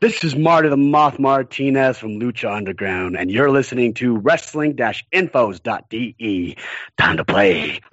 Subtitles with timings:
[0.00, 6.56] This is Marty the Moth Martinez from Lucha Underground, and you're listening to wrestling-infos.de.
[6.96, 7.80] Time to play.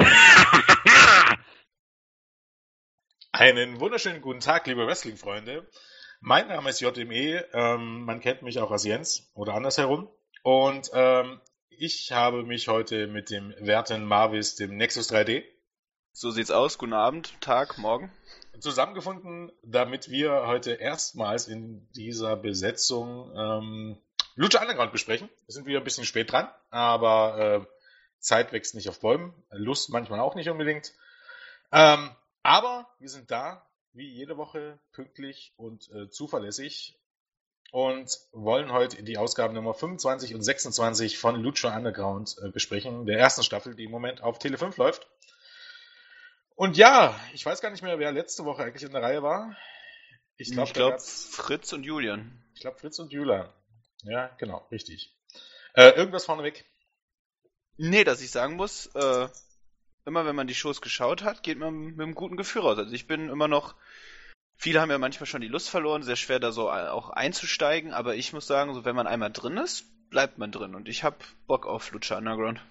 [3.33, 5.65] Einen wunderschönen guten Tag, liebe Wrestling-Freunde.
[6.21, 10.07] Mein Name ist JME, ähm, man kennt mich auch als Jens oder andersherum.
[10.43, 11.41] Und ähm,
[11.71, 15.43] ich habe mich heute mit dem werten Marvis, dem Nexus 3D.
[16.11, 16.77] So sieht's aus.
[16.77, 18.11] Guten Abend, Tag, Morgen
[18.59, 23.97] zusammengefunden, damit wir heute erstmals in dieser Besetzung ähm,
[24.35, 25.29] Lucha Underground besprechen.
[25.45, 27.65] Wir sind wieder ein bisschen spät dran, aber äh,
[28.19, 30.93] Zeit wächst nicht auf Bäumen, Lust manchmal auch nicht unbedingt.
[31.71, 32.09] Ähm,
[32.43, 36.97] aber wir sind da, wie jede Woche, pünktlich und äh, zuverlässig
[37.71, 43.19] und wollen heute die Ausgaben Nummer 25 und 26 von Lucha Underground äh, besprechen, der
[43.19, 45.07] ersten Staffel, die im Moment auf Tele 5 läuft.
[46.55, 49.55] Und ja, ich weiß gar nicht mehr, wer letzte Woche eigentlich in der Reihe war.
[50.37, 52.43] Ich glaube, glaub, Fritz und Julian.
[52.53, 53.49] Ich glaube, Fritz und Julian.
[54.03, 55.13] Ja, genau, richtig.
[55.73, 56.65] Äh, irgendwas vorneweg?
[57.77, 59.27] Nee, dass ich sagen muss, äh,
[60.05, 62.77] immer wenn man die Shows geschaut hat, geht man mit einem guten Gefühl raus.
[62.77, 63.75] Also ich bin immer noch,
[64.55, 68.15] viele haben ja manchmal schon die Lust verloren, sehr schwer da so auch einzusteigen, aber
[68.15, 71.23] ich muss sagen, so wenn man einmal drin ist, bleibt man drin und ich hab
[71.47, 72.61] Bock auf Lucha Underground.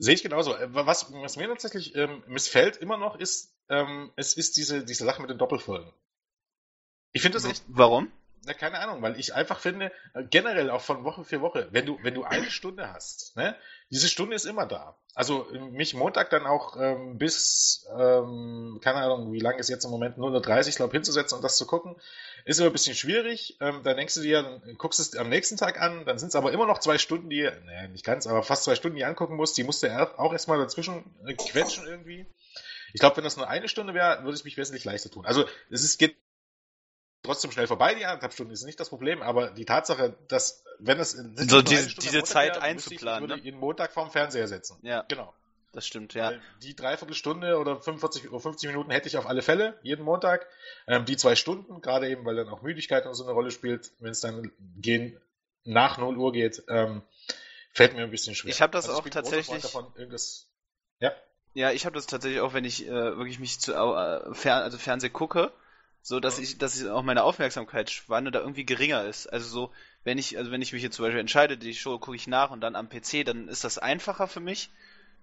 [0.00, 0.56] Sehe ich genauso.
[0.56, 5.04] Äh, was, was mir tatsächlich ähm, missfällt immer noch ist, ähm, es ist diese, diese
[5.04, 5.92] Sache mit den Doppelfolgen.
[7.12, 7.62] Ich finde das echt.
[7.68, 8.10] Warum?
[8.46, 11.84] Na, keine Ahnung, weil ich einfach finde, äh, generell auch von Woche für Woche, wenn
[11.84, 13.54] du, wenn du eine Stunde hast, ne,
[13.90, 14.96] diese Stunde ist immer da.
[15.14, 19.90] Also mich Montag dann auch ähm, bis, ähm, keine Ahnung, wie lange ist jetzt im
[19.90, 21.96] Moment, 0.30 glaube hinzusetzen und das zu gucken,
[22.46, 23.58] ist immer ein bisschen schwierig.
[23.60, 26.36] Ähm, dann denkst du dir, dann guckst es am nächsten Tag an, dann sind es
[26.36, 29.36] aber immer noch zwei Stunden, die, naja, nicht ganz, aber fast zwei Stunden, die angucken
[29.36, 32.26] musst, die musst du auch erstmal dazwischen äh, quetschen irgendwie.
[32.94, 35.26] Ich glaube, wenn das nur eine Stunde wäre, würde ich mich wesentlich leichter tun.
[35.26, 36.16] Also es ist, geht
[37.22, 40.98] trotzdem schnell vorbei, die anderthalb Stunden ist nicht das Problem, aber die Tatsache, dass, wenn
[40.98, 43.44] es so diese, diese Zeit wäre, einzuplanen, ich, würde ne?
[43.44, 44.78] jeden Montag vorm Fernseher setzen.
[44.82, 45.04] Ja.
[45.08, 45.32] Genau.
[45.72, 46.32] Das stimmt, ja.
[46.62, 50.48] Die Dreiviertelstunde oder 45 oder 50 Minuten hätte ich auf alle Fälle, jeden Montag.
[50.88, 53.92] Ähm, die zwei Stunden, gerade eben, weil dann auch Müdigkeit und so eine Rolle spielt,
[54.00, 55.20] wenn es dann gehen,
[55.64, 57.02] nach 0 Uhr geht, ähm,
[57.72, 58.50] fällt mir ein bisschen schwer.
[58.50, 59.62] Ich habe das also auch tatsächlich.
[59.62, 59.86] Davon,
[60.98, 61.12] ja.
[61.54, 64.76] Ja, ich habe das tatsächlich auch, wenn ich äh, wirklich mich zu äh, fer also
[64.76, 65.52] Fernseh gucke,
[66.02, 69.26] so dass ich, dass ich auch meine Aufmerksamkeitsspanne da irgendwie geringer ist.
[69.26, 69.72] Also so,
[70.04, 72.50] wenn ich, also wenn ich mich jetzt zum Beispiel entscheide, die Show gucke ich nach
[72.50, 74.70] und dann am PC, dann ist das einfacher für mich,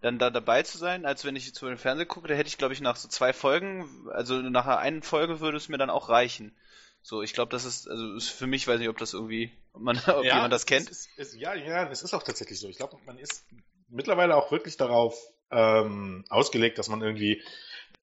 [0.01, 2.27] dann da dabei zu sein, als wenn ich zu dem Fernsehen gucke.
[2.27, 5.69] Da hätte ich, glaube ich, nach so zwei Folgen, also nach einer Folge würde es
[5.69, 6.55] mir dann auch reichen.
[7.01, 9.81] So, ich glaube, das ist, also ist für mich, weiß nicht, ob das irgendwie, ob,
[9.81, 10.89] man, ob ja, jemand das kennt.
[10.89, 12.67] Ist, ist, ja, ja, es ist auch tatsächlich so.
[12.67, 13.45] Ich glaube, man ist
[13.89, 15.17] mittlerweile auch wirklich darauf
[15.49, 17.41] ähm, ausgelegt, dass man irgendwie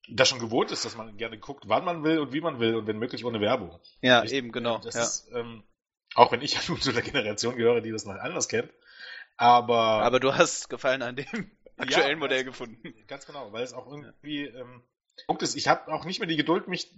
[0.09, 2.77] das schon gewohnt ist, dass man gerne guckt, wann man will und wie man will
[2.77, 3.79] und wenn möglich ohne Werbung.
[4.01, 4.79] Ja, ich, eben, genau.
[4.79, 5.03] Das ja.
[5.03, 5.63] ist, ähm,
[6.15, 8.71] auch wenn ich ja nun zu der Generation gehöre, die das noch anders kennt.
[9.37, 10.03] Aber.
[10.03, 11.27] Aber du hast Gefallen an dem
[11.77, 12.95] aktuellen ja, Modell gefunden.
[13.07, 14.47] Ganz genau, weil es auch irgendwie.
[14.47, 14.61] Ja.
[14.61, 14.83] Ähm,
[15.27, 16.91] Punkt ist, ich habe auch nicht mehr die Geduld, mich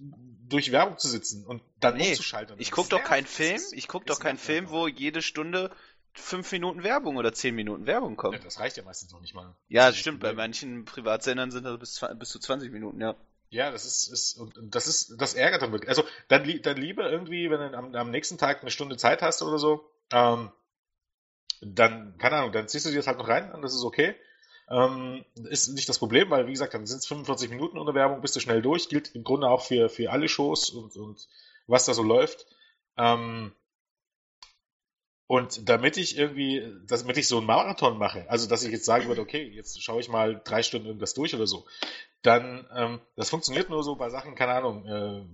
[0.49, 2.57] durch Werbung zu sitzen und dann nee, umzuschalten.
[2.59, 5.71] Ich gucke doch keinen Film, ich gucke doch keinen Film, wo jede Stunde
[6.19, 8.37] fünf Minuten Werbung oder zehn Minuten Werbung kommt.
[8.37, 9.55] Ja, das reicht ja meistens noch nicht mal.
[9.69, 10.21] Ja, das stimmt.
[10.21, 13.15] Bei manchen Privatsendern sind das bis, bis zu 20 Minuten, ja.
[13.51, 15.89] Ja, das ist, ist und das ist, das ärgert dann wirklich.
[15.89, 19.43] Also dann, dann lieber irgendwie, wenn du am, am nächsten Tag eine Stunde Zeit hast
[19.43, 20.51] oder so, ähm,
[21.61, 24.15] dann, keine Ahnung, dann ziehst du dir das halt noch rein und das ist okay.
[24.69, 28.21] Ähm, ist nicht das Problem, weil wie gesagt, dann sind es 45 Minuten unter Werbung,
[28.21, 31.29] bist du schnell durch, gilt im Grunde auch für, für alle Shows und, und
[31.69, 32.47] was da so läuft.
[32.97, 33.53] Ähm,
[35.29, 39.09] und damit ich irgendwie, damit ich so einen Marathon mache, also dass ich jetzt sagen
[39.09, 41.67] würde, okay, jetzt schaue ich mal drei Stunden irgendwas durch oder so,
[42.23, 45.25] dann, ähm, das funktioniert nur so bei Sachen, keine Ahnung, äh,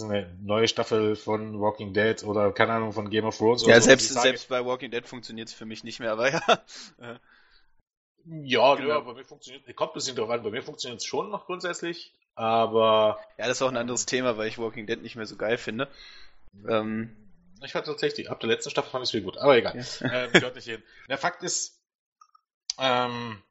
[0.00, 3.66] eine neue Staffel von Walking Dead oder keine Ahnung von Game of Thrones.
[3.66, 6.40] Ja, selbst, so, selbst bei Walking Dead funktioniert es für mich nicht mehr, aber ja.
[8.24, 8.88] ja, genau.
[8.88, 11.46] ja, bei mir funktioniert, kommt ein bisschen drauf an, bei mir funktioniert es schon noch
[11.46, 13.18] grundsätzlich, aber.
[13.38, 15.58] Ja, das ist auch ein anderes Thema, weil ich Walking Dead nicht mehr so geil
[15.58, 15.88] finde.
[16.68, 17.16] Ähm,
[17.64, 19.76] ich fand tatsächlich, ab der letzten Staffel fand ich es viel gut, aber egal.
[19.76, 20.24] Ja.
[20.24, 20.82] Ähm, gehört nicht hin.
[21.08, 21.80] Der Fakt ist,
[22.78, 23.42] ähm,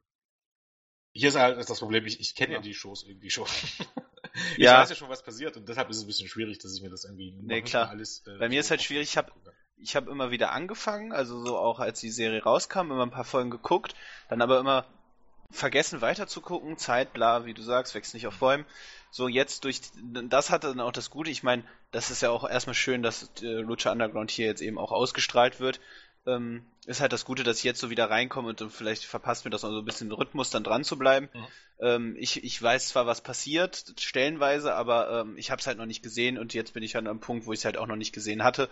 [1.12, 2.58] hier ist halt das Problem, ich, ich kenne ja.
[2.58, 3.46] ja die Shows irgendwie schon.
[4.56, 4.80] ich ja.
[4.80, 6.90] weiß ja schon, was passiert und deshalb ist es ein bisschen schwierig, dass ich mir
[6.90, 7.88] das irgendwie nee, klar.
[7.88, 8.24] alles.
[8.26, 9.32] Äh, Bei mir ist halt schwierig, ich habe
[9.76, 13.24] ich habe immer wieder angefangen, also so auch als die Serie rauskam, immer ein paar
[13.24, 13.94] Folgen geguckt,
[14.28, 14.86] dann aber immer
[15.50, 18.64] vergessen weiter zu gucken, Zeit, bla, wie du sagst, wächst nicht auf Bäumen.
[19.12, 21.30] So jetzt durch das hatte dann auch das Gute.
[21.30, 24.78] Ich meine, das ist ja auch erstmal schön, dass äh, Lucha Underground hier jetzt eben
[24.78, 25.80] auch ausgestrahlt wird.
[26.26, 29.44] ähm, ist halt das Gute, dass ich jetzt so wieder reinkomme und, und vielleicht verpasst
[29.44, 31.28] mir das noch so ein bisschen den Rhythmus, dann dran zu bleiben.
[31.34, 31.46] Mhm.
[31.80, 35.86] Ähm, ich, ich weiß zwar, was passiert, stellenweise, aber ähm, ich habe es halt noch
[35.86, 37.86] nicht gesehen und jetzt bin ich halt an einem Punkt, wo ich es halt auch
[37.86, 38.70] noch nicht gesehen hatte.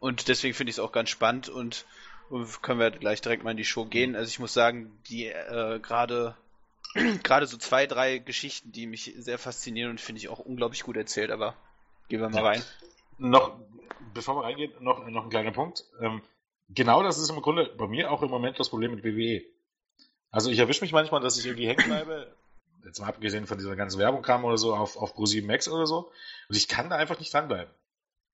[0.00, 1.86] Und deswegen finde ich es auch ganz spannend und,
[2.28, 4.16] und können wir gleich direkt mal in die Show gehen.
[4.16, 6.36] Also ich muss sagen, die äh, gerade
[7.22, 10.96] gerade so zwei, drei Geschichten, die mich sehr faszinieren und finde ich auch unglaublich gut
[10.96, 11.54] erzählt, aber
[12.08, 12.62] gehen wir mal rein.
[13.18, 13.58] Noch,
[14.14, 15.84] bevor wir reingehen, noch, noch ein kleiner Punkt.
[16.00, 16.22] Ähm,
[16.68, 19.42] genau das ist im Grunde bei mir auch im Moment das Problem mit WWE.
[20.30, 22.34] Also ich erwische mich manchmal, dass ich irgendwie hängen bleibe,
[22.84, 25.86] jetzt mal abgesehen von dieser ganzen Werbung kam oder so, auf, auf Pro7 Max oder
[25.86, 26.10] so,
[26.48, 27.72] und ich kann da einfach nicht dranbleiben.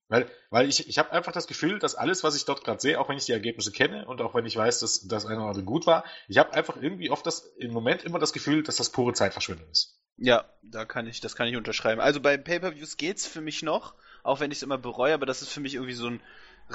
[0.09, 3.01] Weil, weil ich, ich habe einfach das Gefühl, dass alles, was ich dort gerade sehe,
[3.01, 5.49] auch wenn ich die Ergebnisse kenne und auch wenn ich weiß, dass das eine oder
[5.49, 8.77] andere gut war, ich habe einfach irgendwie oft das im Moment immer das Gefühl, dass
[8.77, 9.99] das pure Zeitverschwendung ist.
[10.19, 12.01] Ja, da kann ich, das kann ich unterschreiben.
[12.01, 15.43] Also bei Pay-per-Views geht's für mich noch, auch wenn ich es immer bereue, aber das
[15.43, 16.21] ist für mich irgendwie so ein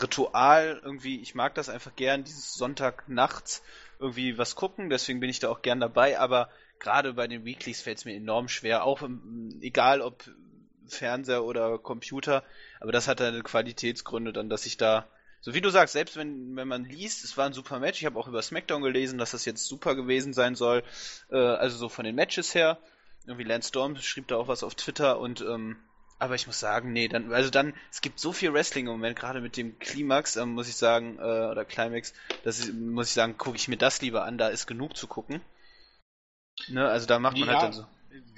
[0.02, 0.82] Ritual.
[0.84, 3.64] Irgendwie, ich mag das einfach gern, dieses Sonntagnachts
[4.00, 6.20] irgendwie was gucken, deswegen bin ich da auch gern dabei.
[6.20, 10.30] Aber gerade bei den Weeklies fällt es mir enorm schwer, auch im, egal ob
[10.90, 12.44] Fernseher oder Computer,
[12.80, 15.08] aber das hat dann Qualitätsgründe dann, dass ich da,
[15.42, 18.06] so wie du sagst, selbst wenn, wenn man liest, es war ein super Match, ich
[18.06, 20.84] habe auch über SmackDown gelesen, dass das jetzt super gewesen sein soll,
[21.30, 22.78] äh, also so von den Matches her,
[23.26, 25.78] irgendwie Lance Storm schrieb da auch was auf Twitter und ähm,
[26.20, 29.20] aber ich muss sagen, nee, dann, also dann, es gibt so viel Wrestling im Moment,
[29.20, 32.14] gerade mit dem Klimax, ähm, muss ich sagen, äh, oder Climax,
[32.44, 35.06] das ist, muss ich sagen, gucke ich mir das lieber an, da ist genug zu
[35.06, 35.42] gucken.
[36.70, 37.86] Ne, also da macht man ja, halt dann so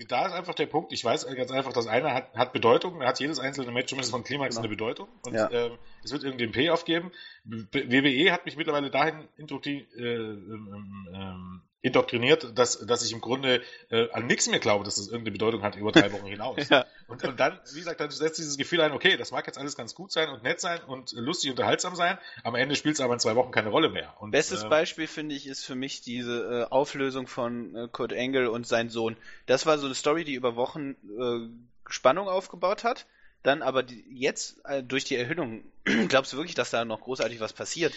[0.08, 3.20] da ist einfach der Punkt, ich weiß ganz einfach, das eine hat, hat Bedeutung, hat
[3.20, 4.62] jedes einzelne Match zumindest von Klimax genau.
[4.62, 5.50] eine Bedeutung und ja.
[5.52, 7.12] ähm, es wird irgendwie einen Payoff geben.
[7.44, 14.12] WWE hat mich mittlerweile dahin äh, ähm, ähm, indoktriniert, dass, dass ich im Grunde äh,
[14.12, 16.68] an nichts mehr glaube, dass das irgendeine Bedeutung hat über drei Wochen hinaus.
[16.70, 16.86] ja.
[17.08, 19.78] und, und dann, wie gesagt, dann setzt dieses Gefühl ein, okay, das mag jetzt alles
[19.78, 23.14] ganz gut sein und nett sein und lustig unterhaltsam sein, am Ende spielt es aber
[23.14, 24.14] in zwei Wochen keine Rolle mehr.
[24.20, 28.12] Und, Bestes äh, Beispiel, finde ich, ist für mich diese äh, Auflösung von äh, Kurt
[28.12, 29.16] Engel und sein Sohn.
[29.46, 33.06] Das war so eine Story, die über Wochen äh, Spannung aufgebaut hat.
[33.42, 35.64] Dann aber die, jetzt äh, durch die Erhöhung,
[36.10, 37.94] glaubst du wirklich, dass da noch großartig was passiert?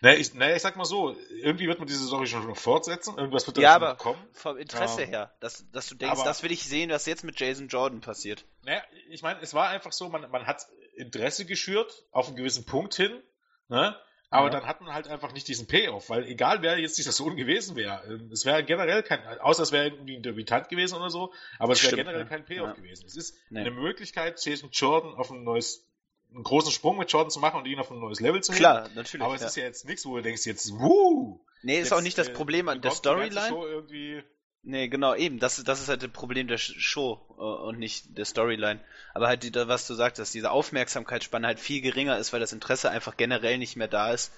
[0.00, 3.18] Naja, ich, naja, ich sag mal so, irgendwie wird man diese Story schon noch fortsetzen,
[3.18, 4.20] irgendwas wird da ja, aber kommen.
[4.32, 7.24] vom Interesse ähm, her, dass, dass du denkst, aber, das will ich sehen, was jetzt
[7.24, 8.44] mit Jason Jordan passiert.
[8.62, 12.64] Naja, ich meine, es war einfach so, man, man hat Interesse geschürt, auf einen gewissen
[12.64, 13.22] Punkt hin,
[13.68, 13.96] ne?
[14.30, 14.50] Aber ja.
[14.50, 17.76] dann hat man halt einfach nicht diesen Payoff, weil egal wer jetzt dieser Sohn gewesen
[17.76, 21.32] wäre, ähm, es wäre generell kein, außer es wäre irgendwie ein Debutant gewesen oder so,
[21.58, 22.26] aber es wäre generell ja.
[22.26, 22.74] kein Payoff ja.
[22.74, 23.06] gewesen.
[23.06, 23.60] Es ist nee.
[23.60, 25.87] eine Möglichkeit, Jason Jordan auf ein neues
[26.34, 28.60] einen großen Sprung mit Jordan zu machen und ihn auf ein neues Level zu heben.
[28.60, 29.24] Klar, natürlich.
[29.24, 29.46] Aber es ja.
[29.46, 31.40] ist ja jetzt nichts, wo du denkst, jetzt, wuh!
[31.62, 34.24] Nee, ist jetzt, auch nicht das äh, Problem an der Storyline.
[34.62, 35.38] Nee, genau, eben.
[35.38, 38.80] Das, das ist halt das Problem der Show äh, und nicht der Storyline.
[39.14, 42.90] Aber halt, was du sagst, dass diese Aufmerksamkeitsspanne halt viel geringer ist, weil das Interesse
[42.90, 44.32] einfach generell nicht mehr da ist.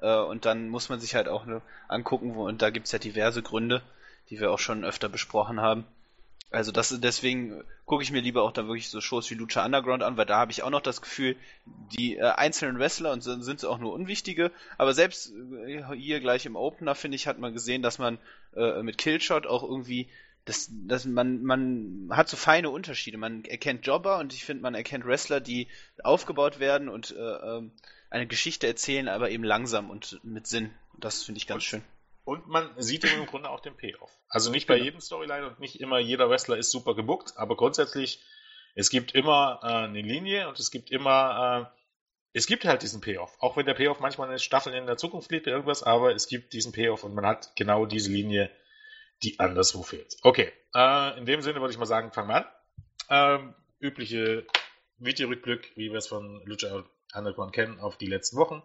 [0.00, 1.46] Äh, und dann muss man sich halt auch
[1.88, 3.82] angucken, wo, und da gibt's ja diverse Gründe,
[4.30, 5.86] die wir auch schon öfter besprochen haben.
[6.50, 10.02] Also das deswegen gucke ich mir lieber auch da wirklich so Shows wie Lucha Underground
[10.02, 13.42] an, weil da habe ich auch noch das Gefühl, die äh, einzelnen Wrestler und sind,
[13.42, 15.32] sind auch nur unwichtige, aber selbst
[15.66, 18.18] äh, hier gleich im Opener finde ich hat man gesehen, dass man
[18.54, 20.08] äh, mit Killshot auch irgendwie
[20.44, 23.18] das, das man man hat so feine Unterschiede.
[23.18, 25.66] Man erkennt Jobber und ich finde man erkennt Wrestler, die
[26.04, 27.72] aufgebaut werden und äh, ähm,
[28.08, 30.70] eine Geschichte erzählen, aber eben langsam und mit Sinn.
[30.98, 31.82] Das finde ich ganz schön.
[32.26, 34.10] Und man sieht im Grunde auch den Payoff.
[34.28, 34.84] Also nicht bei genau.
[34.86, 38.20] jedem Storyline und nicht immer jeder Wrestler ist super gebuckt, aber grundsätzlich,
[38.74, 41.78] es gibt immer äh, eine Linie und es gibt immer, äh,
[42.32, 43.36] es gibt halt diesen Payoff.
[43.38, 46.26] Auch wenn der Payoff manchmal eine Staffel in der Zukunft liegt oder irgendwas, aber es
[46.26, 48.50] gibt diesen Payoff und man hat genau diese Linie,
[49.22, 50.16] die anderswo fehlt.
[50.22, 52.46] Okay, äh, in dem Sinne würde ich mal sagen, fangen wir an.
[53.08, 54.44] Ähm, übliche
[54.98, 56.82] Videorückblick, wie wir es von Lucha
[57.14, 58.64] Underground kennen, auf die letzten Wochen.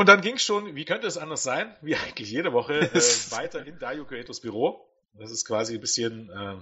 [0.00, 3.00] Und dann ging es schon, wie könnte es anders sein, wie eigentlich jede Woche, äh,
[3.32, 4.88] weiter in Dario Cuetos Büro.
[5.12, 6.56] Das ist quasi ein bisschen äh,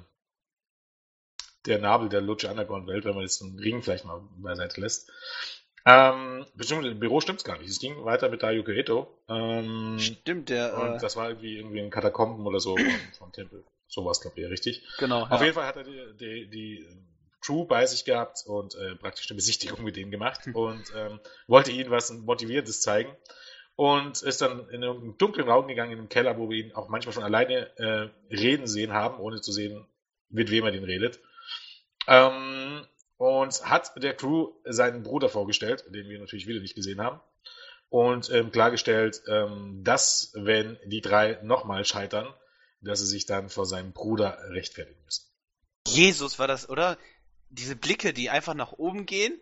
[1.64, 5.12] der Nabel der Lucha Underground Welt, wenn man jetzt den Ring vielleicht mal beiseite lässt.
[5.86, 7.70] Ähm, beziehungsweise im Büro stimmt's gar nicht.
[7.70, 9.06] Es ging weiter mit Dario Cueto.
[9.28, 10.76] Ähm, Stimmt, der.
[10.76, 13.64] Und äh, das war irgendwie, irgendwie ein Katakomben oder so vom, vom Tempel.
[13.86, 14.84] Sowas, glaube ich, richtig.
[14.98, 15.22] Genau.
[15.22, 15.42] Auf ja.
[15.42, 16.88] jeden Fall hat er die, die, die
[17.48, 20.54] Crew bei sich gehabt und äh, praktisch eine Besichtigung mit denen gemacht hm.
[20.54, 23.10] und ähm, wollte ihnen was Motivierendes zeigen
[23.74, 26.90] und ist dann in einen dunklen Raum gegangen in den Keller, wo wir ihn auch
[26.90, 29.86] manchmal schon alleine äh, reden sehen haben, ohne zu sehen,
[30.28, 31.20] mit wem er den redet.
[32.06, 32.84] Ähm,
[33.16, 37.18] und hat der Crew seinen Bruder vorgestellt, den wir natürlich wieder nicht gesehen haben,
[37.88, 42.26] und ähm, klargestellt, ähm, dass, wenn die drei nochmal scheitern,
[42.82, 45.24] dass sie sich dann vor seinem Bruder rechtfertigen müssen.
[45.86, 46.98] Jesus war das, oder?
[47.50, 49.40] Diese Blicke, die einfach nach oben gehen.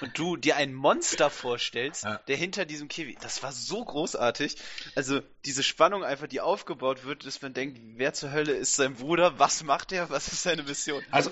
[0.00, 2.16] und du dir ein Monster vorstellst, Ja.
[2.26, 4.56] der hinter diesem Käfig, das war so großartig.
[4.96, 8.94] Also diese Spannung einfach, die aufgebaut wird, dass man denkt, wer zur Hölle ist sein
[8.94, 11.04] Bruder, was macht er, was ist seine Mission?
[11.12, 11.30] Also,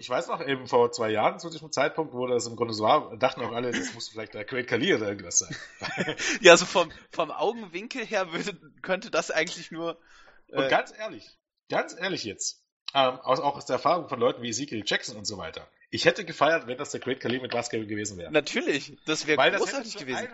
[0.00, 2.82] ich weiß noch, eben vor zwei Jahren zu diesem Zeitpunkt, wo das im Grunde so
[2.82, 5.56] war, dachten auch alle, das muss vielleicht der Great Khali oder irgendwas sein.
[6.40, 9.96] Ja, so vom, vom Augenwinkel her würde, könnte das eigentlich nur.
[10.48, 11.38] Und Äh, ganz ehrlich,
[11.68, 12.61] ganz ehrlich jetzt,
[12.94, 15.66] ähm, aus, auch aus der Erfahrung von Leuten wie Ezekiel Jackson und so weiter.
[15.90, 18.32] Ich hätte gefeiert, wenn das der Great Khali mit Maske gewesen wäre.
[18.32, 20.28] natürlich, das wäre Weil das hätte großartig zu gewesen.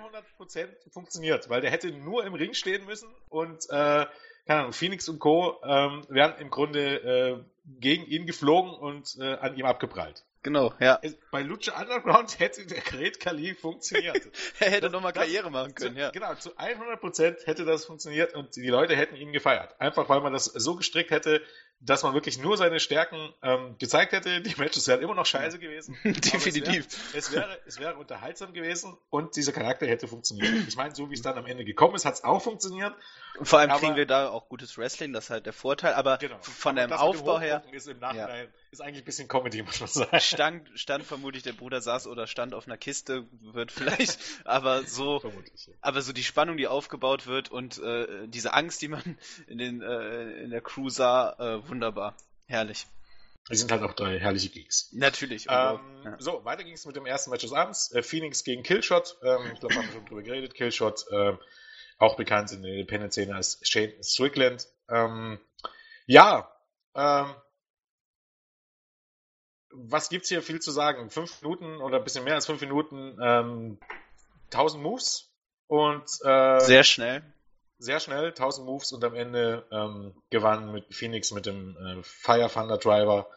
[0.47, 4.07] 100% funktioniert, weil der hätte nur im Ring stehen müssen und äh,
[4.49, 5.61] keine Ahnung, Phoenix und Co.
[5.63, 7.45] Ähm, wären im Grunde äh,
[7.81, 10.25] gegen ihn geflogen und äh, an ihm abgeprallt.
[10.43, 10.99] Genau, ja.
[11.31, 14.23] Bei Lucha Underground hätte der Great Khali funktioniert.
[14.61, 16.11] Er hätte nochmal Karriere machen können, zu, ja.
[16.11, 19.79] Genau, zu 100% hätte das funktioniert und die Leute hätten ihn gefeiert.
[19.81, 21.43] Einfach weil man das so gestrickt hätte,
[21.81, 24.41] dass man wirklich nur seine Stärken ähm, gezeigt hätte.
[24.41, 25.97] Die Matches wären immer noch scheiße gewesen.
[26.05, 26.87] Definitiv.
[27.15, 30.53] Es wäre, es, wäre, es wäre unterhaltsam gewesen und dieser Charakter hätte funktioniert.
[30.69, 32.95] Ich meine, so wie es dann am Ende gekommen ist, hat es auch funktioniert.
[33.41, 36.19] Vor allem Aber- kriegen wir da auch gutes Wrestling, das ist halt der Vorteil, aber
[36.19, 36.39] Genau.
[36.41, 40.21] von dem Aufbau her Ist im Nachhinein ist eigentlich ein bisschen Comedy, muss man sagen.
[40.21, 45.23] stand, stand vermutlich der Bruder saß oder stand auf einer Kiste, wird vielleicht, aber so,
[45.25, 45.31] ja.
[45.81, 49.17] aber so die Spannung, die aufgebaut wird und äh, diese Angst, die man
[49.47, 52.87] in den äh, in der Crew sah, äh, wunderbar, herrlich.
[53.51, 54.91] Die sind halt auch drei herrliche Geeks.
[54.93, 55.47] Natürlich.
[55.49, 56.17] Ähm, ja.
[56.19, 57.91] So, weiter ging es mit dem ersten Match des Abends.
[57.93, 59.17] Äh, Phoenix gegen Killshot.
[59.23, 60.55] Ähm, ich glaube, haben wir schon drüber geredet.
[60.55, 61.39] Killshot, ähm,
[61.99, 64.67] auch bekannt in der Independent-Szene als Shane Strickland.
[64.91, 65.41] Ähm,
[66.07, 66.53] ja,
[66.95, 67.35] ähm,
[69.71, 71.11] was gibt's hier viel zu sagen?
[71.11, 73.79] Fünf Minuten oder ein bisschen mehr als fünf Minuten, ähm,
[74.51, 75.33] 1000 Moves
[75.67, 77.23] und äh, Sehr schnell.
[77.79, 82.51] Sehr schnell, 1000 Moves und am Ende ähm, gewann mit Phoenix mit dem äh, Fire
[82.53, 83.29] Thunder Driver.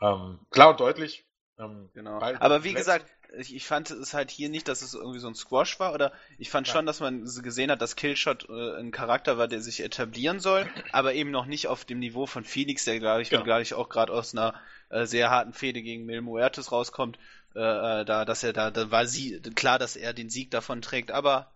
[0.00, 1.24] Ähm, klar und deutlich.
[1.58, 2.18] Ähm, Genau.
[2.18, 3.06] Aber wie gesagt,
[3.38, 6.12] ich, ich fand es halt hier nicht, dass es irgendwie so ein Squash war, oder
[6.38, 6.72] ich fand Nein.
[6.72, 10.68] schon, dass man gesehen hat, dass Killshot äh, ein Charakter war, der sich etablieren soll,
[10.92, 13.44] aber eben noch nicht auf dem Niveau von Phoenix, der glaube ich, Genau.
[13.44, 14.54] glaube ich auch gerade aus einer
[14.90, 17.18] äh, sehr harten Fehde gegen Mil Muertes rauskommt,
[17.54, 17.60] äh,
[18.00, 21.10] äh, da, dass er da, da war sie klar, dass er den Sieg davon trägt,
[21.10, 21.53] aber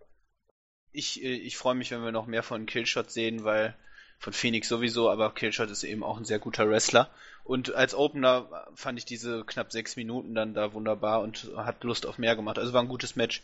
[0.98, 3.76] ich, äh, ich freue mich, wenn wir noch mehr von Killshot sehen, weil
[4.18, 7.08] von Phoenix sowieso, aber Killshot ist eben auch ein sehr guter Wrestler.
[7.44, 12.04] Und als Opener fand ich diese knapp sechs Minuten dann da wunderbar und hat Lust
[12.04, 12.58] auf mehr gemacht.
[12.58, 13.42] Also war ein gutes Match.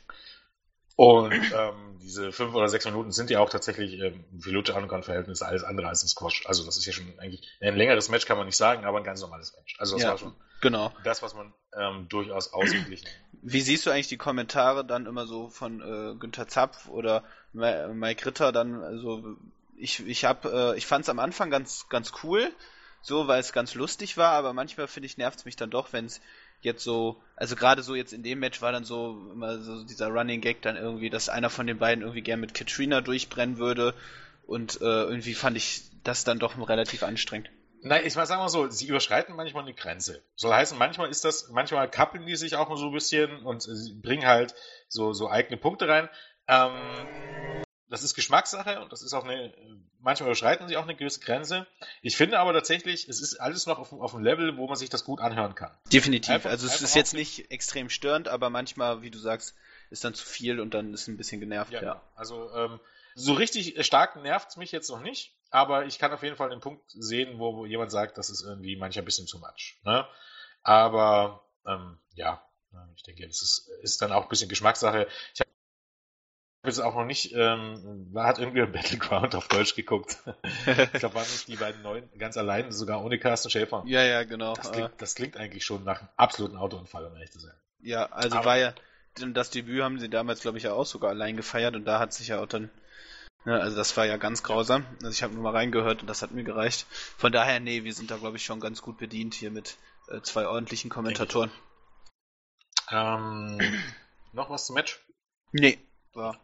[0.96, 5.04] Und ähm, diese fünf oder sechs Minuten sind ja auch tatsächlich ähm, für Lucha Underground
[5.04, 6.46] Verhältnisse alles andere als ein Squash.
[6.46, 9.04] Also das ist ja schon eigentlich ein längeres Match kann man nicht sagen, aber ein
[9.04, 9.74] ganz normales Match.
[9.78, 10.10] Also das Ja.
[10.10, 10.92] war schon Genau.
[11.02, 13.08] das, was man ähm, durchaus ausgeglichen.
[13.42, 18.26] Wie siehst du eigentlich die Kommentare dann immer so von äh, Günther Zapf oder Mike
[18.26, 18.82] Ritter dann?
[18.82, 19.36] Also
[19.76, 22.50] ich ich hab, äh, ich fand es am Anfang ganz ganz cool,
[23.02, 25.92] so weil es ganz lustig war, aber manchmal finde ich nervt es mich dann doch,
[25.92, 26.20] wenn es
[26.62, 30.08] jetzt so, also gerade so jetzt in dem Match war dann so immer so dieser
[30.08, 33.94] Running Gag dann irgendwie, dass einer von den beiden irgendwie gern mit Katrina durchbrennen würde
[34.46, 37.50] und äh, irgendwie fand ich das dann doch relativ anstrengend.
[37.86, 40.22] Nein, ich mal sagen mal so, sie überschreiten manchmal eine Grenze.
[40.36, 43.92] Soll heißen, manchmal ist das, manchmal kappeln die sich auch so ein bisschen und sie
[43.92, 44.54] bringen halt
[44.88, 46.08] so, so eigene Punkte rein.
[46.48, 47.06] Ähm,
[47.88, 49.52] das ist Geschmackssache und das ist auch eine,
[50.00, 51.66] manchmal überschreiten sie auch eine gewisse Grenze.
[52.02, 54.88] Ich finde aber tatsächlich, es ist alles noch auf, auf einem Level, wo man sich
[54.90, 55.76] das gut anhören kann.
[55.92, 56.30] Definitiv.
[56.30, 59.54] Einfach- also es ist jetzt nicht extrem störend, aber manchmal, wie du sagst,
[59.90, 61.72] ist dann zu viel und dann ist ein bisschen genervt.
[61.72, 62.00] Ja, genau.
[62.16, 62.80] Also ähm,
[63.14, 66.50] so richtig stark nervt es mich jetzt noch nicht, aber ich kann auf jeden Fall
[66.50, 69.76] den Punkt sehen, wo, wo jemand sagt, das ist irgendwie manchmal ein bisschen zu much.
[69.84, 70.04] Ne?
[70.62, 72.42] Aber ähm, ja,
[72.96, 75.06] ich denke, das ist, ist dann auch ein bisschen Geschmackssache.
[75.32, 75.40] Ich
[76.64, 80.16] habe jetzt auch noch nicht, ähm, hat irgendwie Battleground auf Deutsch geguckt.
[80.66, 83.82] ich glaube, waren nicht die beiden neuen ganz allein, sogar ohne Carsten Schäfer.
[83.86, 84.54] ja, ja, genau.
[84.54, 87.54] Das Äh, klingt, das klingt eigentlich schon nach einem absoluten Autounfall, um ehrlich zu sein.
[87.80, 88.74] ja, also Aber- war ja,
[89.16, 92.12] das Debüt haben sie damals, glaube ich, ja auch sogar allein gefeiert und da hat
[92.14, 92.70] sich ja auch dann,
[93.44, 94.86] ne, also das war ja ganz grausam.
[95.02, 96.86] Also ich habe nur mal reingehört und das hat mir gereicht.
[97.18, 99.76] Von daher, nee, wir sind da, glaube ich, schon ganz gut bedient hier mit
[100.08, 101.50] äh, zwei ordentlichen Kommentatoren.
[102.90, 103.58] Ähm,
[104.32, 105.00] noch was zum Match?
[105.52, 105.78] Nee,
[106.14, 106.40] war.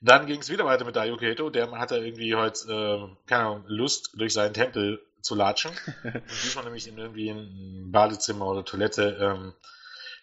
[0.00, 1.50] Dann ging es wieder weiter mit Dario Kato.
[1.50, 5.72] Der hatte irgendwie heute, ähm, keine Ahnung, Lust, durch seinen Tempel zu latschen.
[6.04, 9.18] Und diesmal nämlich in irgendwie ein Badezimmer oder Toilette.
[9.20, 9.54] Ähm,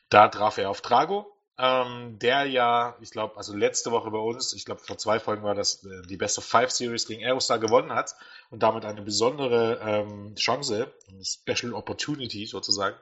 [0.10, 4.54] da traf er auf Drago, ähm, der ja, ich glaube, also letzte Woche bei uns,
[4.54, 7.60] ich glaube vor zwei Folgen war das äh, die Best of Five Series gegen Aerostar
[7.60, 8.16] gewonnen hat
[8.50, 12.98] und damit eine besondere ähm, Chance, eine Special Opportunity sozusagen.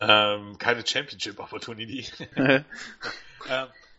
[0.00, 2.06] Ähm, keine Championship Opportunity.
[2.36, 2.62] äh,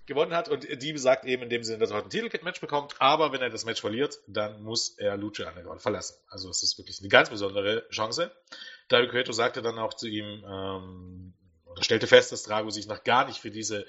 [0.10, 2.96] gewonnen hat und die besagt eben in dem Sinne, dass er heute ein Titelmatch bekommt,
[3.00, 6.18] aber wenn er das Match verliert, dann muss er Lucha Underground verlassen.
[6.28, 8.32] Also es ist wirklich eine ganz besondere Chance.
[8.90, 11.34] Dario Cueto sagte dann auch zu ihm, ähm,
[11.66, 13.86] Und er stellte fest, dass Drago sich noch gar nicht für diese,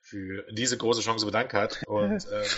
[0.00, 1.82] für diese große Chance bedankt hat.
[1.86, 2.50] Und ähm,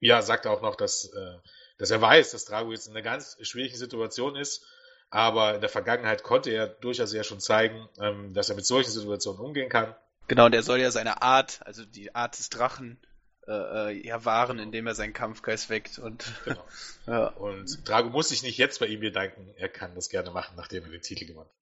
[0.00, 1.38] ja, sagte auch noch, dass, äh,
[1.78, 4.66] dass er weiß, dass Drago jetzt in einer ganz schwierigen Situation ist.
[5.10, 8.90] Aber in der Vergangenheit konnte er durchaus ja schon zeigen, ähm, dass er mit solchen
[8.90, 9.94] Situationen umgehen kann.
[10.28, 12.98] Genau, und er soll ja seine Art, also die Art des Drachen,
[13.46, 15.98] äh, äh ja wahren, indem er seinen Kampfgeist weckt.
[15.98, 16.64] Und, genau.
[17.06, 17.26] ja.
[17.28, 20.84] und Drago muss sich nicht jetzt bei ihm bedanken, er kann das gerne machen, nachdem
[20.84, 21.56] er den Titel gewonnen hat.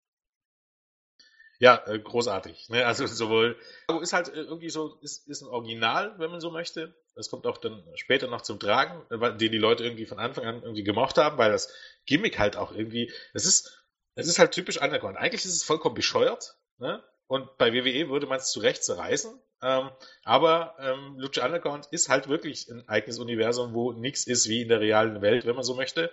[1.59, 2.71] Ja, äh, großartig.
[2.71, 2.85] Ne?
[2.85, 6.50] Also sowohl Drago ist halt äh, irgendwie so, ist, ist ein Original, wenn man so
[6.50, 6.95] möchte.
[7.14, 10.62] Das kommt auch dann später noch zum Tragen, den die Leute irgendwie von Anfang an
[10.62, 11.73] irgendwie gemocht haben, weil das
[12.04, 13.85] Gimmick halt auch irgendwie, es ist,
[14.16, 15.16] es ist halt typisch Underground.
[15.16, 17.04] Eigentlich ist es vollkommen bescheuert, ne?
[17.33, 19.33] Und bei WWE würde man es zu Recht zerreißen.
[19.62, 19.89] Ähm,
[20.23, 24.69] aber ähm, Lucha Underground ist halt wirklich ein eigenes Universum, wo nichts ist wie in
[24.69, 26.11] der realen Welt, wenn man so möchte.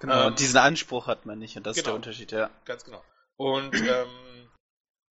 [0.00, 1.96] Genau, ähm, diesen Anspruch hat man nicht und das genau, ist der genau.
[1.96, 2.50] Unterschied, ja.
[2.64, 3.04] Ganz genau.
[3.36, 4.48] Und ähm,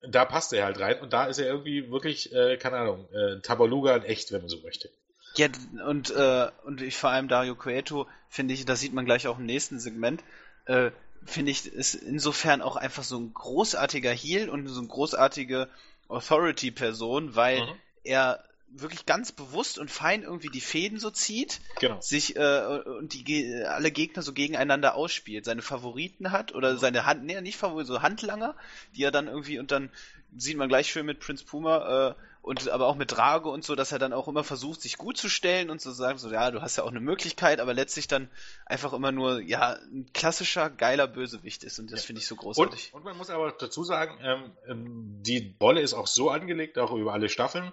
[0.09, 3.39] da passt er halt rein und da ist er irgendwie wirklich, äh, keine Ahnung, äh,
[3.41, 4.89] Tabaluga in echt, wenn man so möchte.
[5.35, 5.49] Ja,
[5.87, 9.37] und, äh, und ich vor allem Dario Cueto, finde ich, das sieht man gleich auch
[9.37, 10.23] im nächsten Segment,
[10.65, 10.89] äh,
[11.25, 15.69] finde ich, ist insofern auch einfach so ein großartiger Heal und so eine großartige
[16.07, 17.75] Authority-Person, weil mhm.
[18.03, 18.43] er
[18.75, 22.01] wirklich ganz bewusst und fein irgendwie die Fäden so zieht, genau.
[22.01, 27.23] sich äh, und die alle Gegner so gegeneinander ausspielt, seine Favoriten hat oder seine Hand,
[27.23, 28.55] nee, nicht Favoriten, so Handlanger,
[28.95, 29.91] die er dann irgendwie und dann
[30.35, 33.73] sieht man gleich schön mit Prince Puma äh, und aber auch mit Drago und so,
[33.73, 36.51] dass er dann auch immer versucht, sich gut zu stellen und zu sagen, so ja,
[36.51, 38.29] du hast ja auch eine Möglichkeit, aber letztlich dann
[38.65, 42.07] einfach immer nur, ja, ein klassischer, geiler Bösewicht ist und das ja.
[42.07, 42.93] finde ich so großartig.
[42.93, 46.77] Und, und, man muss aber dazu sagen, ähm, ähm, die Bolle ist auch so angelegt,
[46.77, 47.71] auch über alle Staffeln,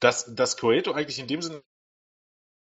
[0.00, 1.62] dass, dass Coeto eigentlich in dem Sinne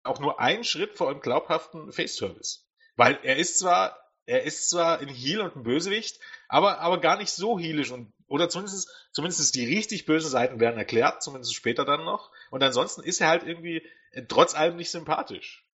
[0.03, 2.67] auch nur einen Schritt vor einem glaubhaften Face-Turn ist.
[2.97, 6.19] Weil er ist zwar, er ist zwar ein Heal und ein Bösewicht,
[6.49, 10.79] aber, aber gar nicht so healisch und oder zumindest, zumindest die richtig bösen Seiten werden
[10.79, 12.31] erklärt, zumindest später dann noch.
[12.51, 13.83] Und ansonsten ist er halt irgendwie
[14.13, 15.65] äh, trotz allem nicht sympathisch.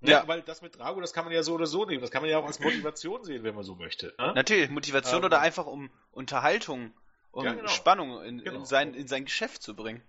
[0.00, 2.00] Ja, ja, weil das mit Drago, das kann man ja so oder so nehmen.
[2.00, 4.14] Das kann man ja auch als Motivation sehen, wenn man so möchte.
[4.18, 4.32] Ne?
[4.34, 6.92] Natürlich, Motivation ähm, oder einfach um Unterhaltung,
[7.32, 7.68] um ja, genau.
[7.68, 8.60] Spannung in, genau.
[8.60, 10.02] in, sein, in sein Geschäft zu bringen.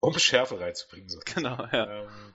[0.00, 1.08] Um Schärfe reinzubringen.
[1.08, 1.20] So.
[1.34, 2.04] Genau, ja.
[2.04, 2.34] Ähm,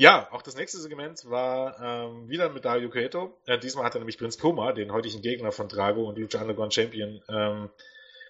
[0.00, 3.38] ja, auch das nächste Segment war ähm, wieder mit Dario Cueto.
[3.44, 6.72] Äh, diesmal hat er nämlich Prinz Puma, den heutigen Gegner von Drago und Lucha Underground
[6.72, 7.68] Champion, ähm,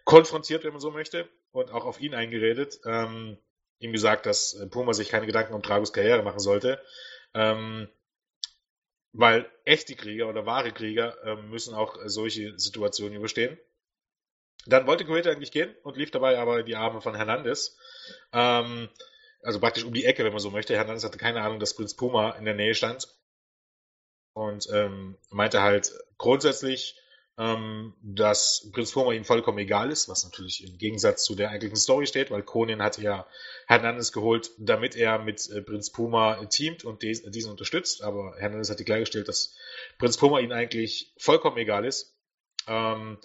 [0.05, 2.81] konfrontiert, wenn man so möchte, und auch auf ihn eingeredet.
[2.85, 3.39] Ähm,
[3.79, 6.83] ihm gesagt, dass äh, Puma sich keine Gedanken um Dragos Karriere machen sollte.
[7.35, 7.89] Ähm,
[9.13, 13.57] weil echte Krieger oder wahre Krieger äh, müssen auch äh, solche Situationen überstehen.
[14.67, 17.79] Dann wollte Cueto eigentlich gehen und lief dabei aber in die Arme von Hernandez.
[18.33, 18.89] Ähm,
[19.43, 20.75] also praktisch um die Ecke, wenn man so möchte.
[20.75, 23.09] Hernandez hatte keine Ahnung, dass Prinz Puma in der Nähe stand.
[24.33, 26.97] Und ähm, meinte halt grundsätzlich,
[27.37, 31.77] ähm, dass Prinz Puma ihm vollkommen egal ist, was natürlich im Gegensatz zu der eigentlichen
[31.77, 33.27] Story steht, weil Conan hatte ja
[33.67, 38.03] Hernandez geholt, damit er mit äh, Prinz Puma teamt und diesen unterstützt.
[38.03, 39.57] Aber Hernandez hat die klargestellt, dass
[39.99, 42.15] Prinz Puma ihm eigentlich vollkommen egal ist.
[42.69, 43.19] Ähm,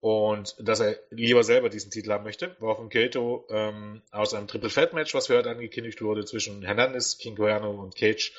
[0.00, 4.70] und dass er lieber selber diesen Titel haben möchte, woraufhin Kato ähm, aus einem Triple
[4.70, 8.32] Fat Match, was für heute angekündigt wurde, zwischen Hernandez, King Cuerno und Cage,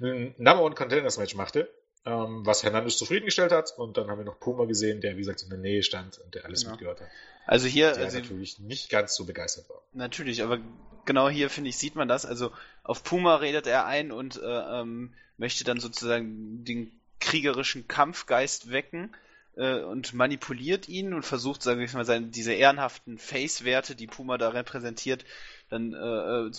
[0.00, 1.70] ein Number One Contenders Match machte,
[2.04, 3.72] ähm, was Hernandez zufriedengestellt hat.
[3.76, 6.34] Und dann haben wir noch Puma gesehen, der wie gesagt in der Nähe stand und
[6.34, 6.72] der alles genau.
[6.72, 7.08] mitgehört hat.
[7.46, 9.82] Also hier, der also, natürlich nicht ganz so begeistert war.
[9.92, 10.58] Natürlich, aber
[11.04, 12.26] genau hier finde ich sieht man das.
[12.26, 12.50] Also
[12.82, 19.14] auf Puma redet er ein und äh, ähm, möchte dann sozusagen den kriegerischen Kampfgeist wecken
[19.56, 24.38] äh, und manipuliert ihn und versucht, sage ich mal, seine, diese ehrenhaften Face-Werte, die Puma
[24.38, 25.24] da repräsentiert,
[25.70, 26.50] dann äh, äh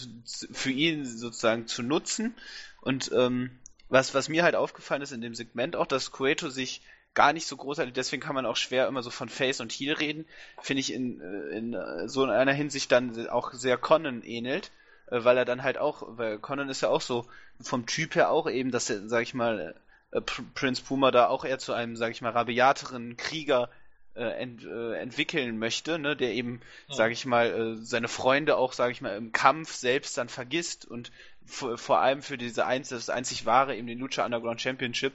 [0.52, 2.36] für ihn sozusagen zu nutzen.
[2.82, 3.52] Und ähm,
[3.90, 6.82] was, was mir halt aufgefallen ist in dem Segment auch, dass Cueto sich
[7.14, 9.94] gar nicht so großartig, deswegen kann man auch schwer immer so von Face und Heel
[9.94, 10.26] reden,
[10.62, 14.72] finde ich in, äh, in äh, so in einer Hinsicht dann auch sehr Conan ähnelt,
[15.08, 17.28] weil er dann halt auch, weil Conan ist ja auch so
[17.62, 19.76] vom Typ her auch eben, dass er, sag ich mal,
[20.16, 23.70] äh, Prince Puma da auch eher zu einem, sag ich mal, rabiateren Krieger
[24.16, 26.96] äh, ent, äh, entwickeln möchte, ne, der eben, ja.
[26.96, 30.86] sag ich mal, äh, seine Freunde auch, sag ich mal, im Kampf selbst dann vergisst
[30.86, 31.12] und
[31.46, 35.14] vor allem für diese einz das einzig wahre, eben den Lucha Underground Championship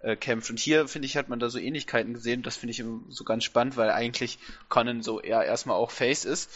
[0.00, 0.50] äh, kämpft.
[0.50, 2.42] Und hier, finde ich, hat man da so Ähnlichkeiten gesehen.
[2.42, 4.38] Das finde ich so ganz spannend, weil eigentlich
[4.68, 6.50] Conan so eher erstmal auch Face ist.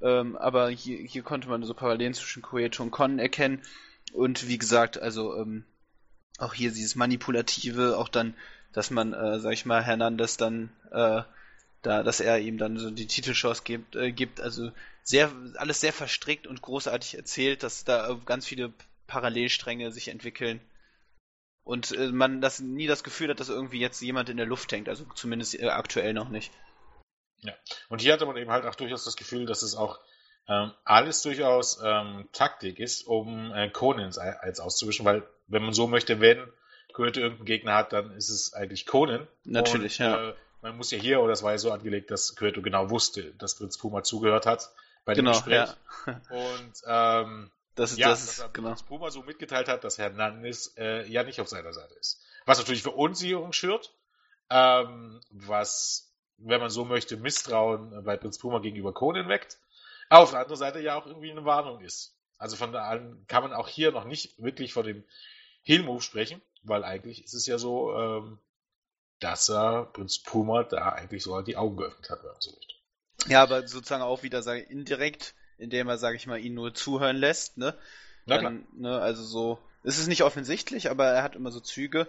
[0.00, 3.60] Ähm, aber hier, hier konnte man so Parallelen zwischen Kueto und Conan erkennen.
[4.14, 5.64] Und wie gesagt, also ähm,
[6.40, 8.34] auch hier dieses Manipulative, auch dann,
[8.72, 11.22] dass man, äh, sag ich mal, Hernandez dann, äh,
[11.82, 14.70] da, dass er ihm dann so die Titelchance gibt, äh, gibt, also
[15.02, 18.72] sehr, alles sehr verstrickt und großartig erzählt, dass da ganz viele
[19.06, 20.60] Parallelstränge sich entwickeln
[21.64, 24.72] und äh, man das nie das Gefühl hat, dass irgendwie jetzt jemand in der Luft
[24.72, 26.52] hängt, also zumindest äh, aktuell noch nicht.
[27.42, 27.54] Ja.
[27.88, 29.98] Und hier hatte man eben halt auch durchaus das Gefühl, dass es auch
[30.48, 35.86] ähm, alles durchaus ähm, Taktik ist, um äh, Conan als auszuwischen, weil, wenn man so
[35.86, 36.50] möchte, wenn
[36.92, 39.28] Goethe irgendeinen Gegner hat, dann ist es eigentlich Conan.
[39.44, 40.30] Natürlich, und, ja.
[40.30, 43.32] Äh, man muss ja hier, oder es war ja so angelegt, dass Goethe genau wusste,
[43.38, 44.70] dass Prinz Puma zugehört hat
[45.04, 45.54] bei dem Genau, Gespräch.
[45.54, 45.76] ja.
[46.30, 48.68] Und ähm, Das ist, ja, das dass er genau.
[48.68, 52.20] Prinz Puma so mitgeteilt hat, dass Hernandez äh, ja nicht auf seiner Seite ist.
[52.46, 53.92] Was natürlich für Unsicherung schürt,
[54.50, 59.58] ähm, was, wenn man so möchte, Misstrauen bei Prinz Puma gegenüber Conan weckt,
[60.08, 62.14] aber auf der anderen Seite ja auch irgendwie eine Warnung ist.
[62.36, 65.04] Also von da an kann man auch hier noch nicht wirklich von dem
[65.62, 68.38] Heel-Move sprechen, weil eigentlich ist es ja so, ähm,
[69.20, 72.74] dass er Prinz Puma da eigentlich so die Augen geöffnet hat, wenn man so möchte.
[73.28, 76.74] Ja, aber sozusagen auch wieder, sage ich, indirekt, indem er, sage ich mal, ihn nur
[76.74, 77.74] zuhören lässt, ne?
[78.26, 78.52] Na klar.
[78.52, 82.06] Dann, ne, also so, es ist nicht offensichtlich, aber er hat immer so Züge.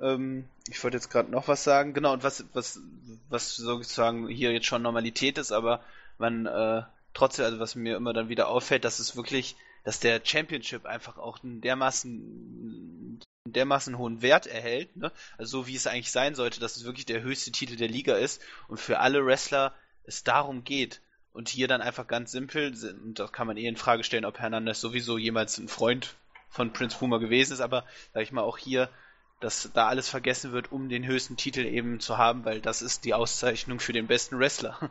[0.00, 2.80] Ähm, ich wollte jetzt gerade noch was sagen, genau, und was, was,
[3.28, 5.82] was sozusagen hier jetzt schon Normalität ist, aber
[6.18, 6.82] man äh,
[7.14, 11.18] trotzdem, also was mir immer dann wieder auffällt, dass es wirklich, dass der Championship einfach
[11.18, 15.12] auch einen dermaßen, dermaßen hohen Wert erhält, ne?
[15.38, 18.16] Also so wie es eigentlich sein sollte, dass es wirklich der höchste Titel der Liga
[18.16, 21.00] ist und für alle Wrestler es darum geht.
[21.32, 24.40] Und hier dann einfach ganz simpel, und da kann man eh in Frage stellen, ob
[24.40, 26.16] Hernandez sowieso jemals ein Freund
[26.48, 28.90] von Prince Puma gewesen ist, aber sag ich mal auch hier,
[29.38, 33.04] dass da alles vergessen wird, um den höchsten Titel eben zu haben, weil das ist
[33.04, 34.90] die Auszeichnung für den besten Wrestler.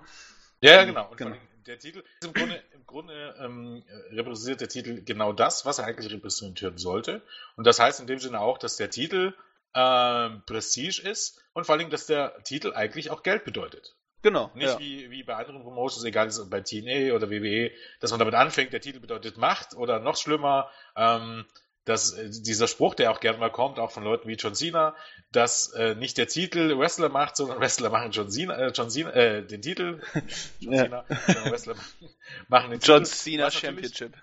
[0.62, 1.10] Ja, ja, genau.
[1.10, 1.36] Und Genau.
[1.66, 5.86] Der Titel ist im Grunde, im Grunde ähm, repräsentiert der Titel genau das, was er
[5.86, 7.22] eigentlich repräsentieren sollte.
[7.56, 9.34] Und das heißt in dem Sinne auch, dass der Titel
[9.74, 13.96] ähm, Prestige ist und vor allem, dass der Titel eigentlich auch Geld bedeutet.
[14.22, 14.52] Genau.
[14.54, 14.80] Nicht ja.
[14.80, 18.74] wie, wie bei anderen Promotions, egal ist bei TNA oder WWE, dass man damit anfängt,
[18.74, 21.46] der Titel bedeutet Macht oder noch schlimmer, ähm,
[21.86, 24.96] dass äh, dieser Spruch, der auch gerne mal kommt, auch von Leuten wie John Cena,
[25.32, 29.12] dass äh, nicht der Titel Wrestler macht, sondern Wrestler machen John Cena, äh, John Cena
[29.12, 30.02] äh, den Titel,
[30.60, 30.84] John Ja.
[30.84, 31.76] Cena, sondern Wrestler
[32.48, 34.14] machen- den John Titel, Cena Championship.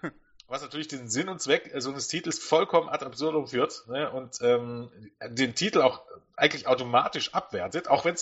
[0.48, 4.10] was natürlich den Sinn und Zweck äh, so eines Titels vollkommen ad absurdum führt ne?
[4.12, 4.90] und ähm,
[5.28, 6.02] den Titel auch
[6.36, 8.14] eigentlich automatisch abwertet, auch wenn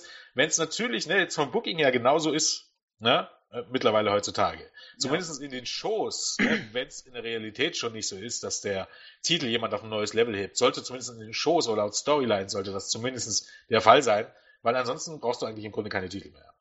[0.48, 2.70] es natürlich ne, jetzt vom Booking her genauso ist,
[3.00, 3.28] ne?
[3.54, 4.68] Äh, mittlerweile heutzutage.
[4.98, 8.60] Zumindest in den Shows, ne, wenn es in der Realität schon nicht so ist, dass
[8.60, 8.88] der
[9.22, 12.48] Titel jemand auf ein neues Level hebt, sollte zumindest in den Shows oder laut Storyline
[12.48, 14.26] sollte das zumindest der Fall sein,
[14.62, 16.52] weil ansonsten brauchst du eigentlich im Grunde keine Titel mehr.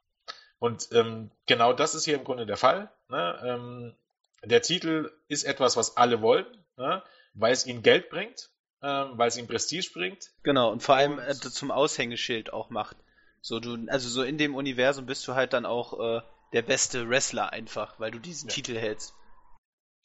[0.60, 2.92] Und ähm, genau das ist hier im Grunde der Fall.
[3.10, 3.42] Ne?
[3.44, 3.96] Ähm,
[4.44, 6.46] der Titel ist etwas, was alle wollen,
[6.78, 7.02] ne?
[7.34, 8.50] weil es ihnen Geld bringt,
[8.82, 10.32] ähm, weil es ihnen Prestige bringt.
[10.44, 12.98] Genau, und vor allem Und- äh, zum Aushängeschild auch macht.
[13.42, 16.22] So, du, also so in dem Universum bist du halt dann auch äh,
[16.54, 18.56] der beste Wrestler einfach, weil du diesen Ja.
[18.56, 19.14] Titel hältst.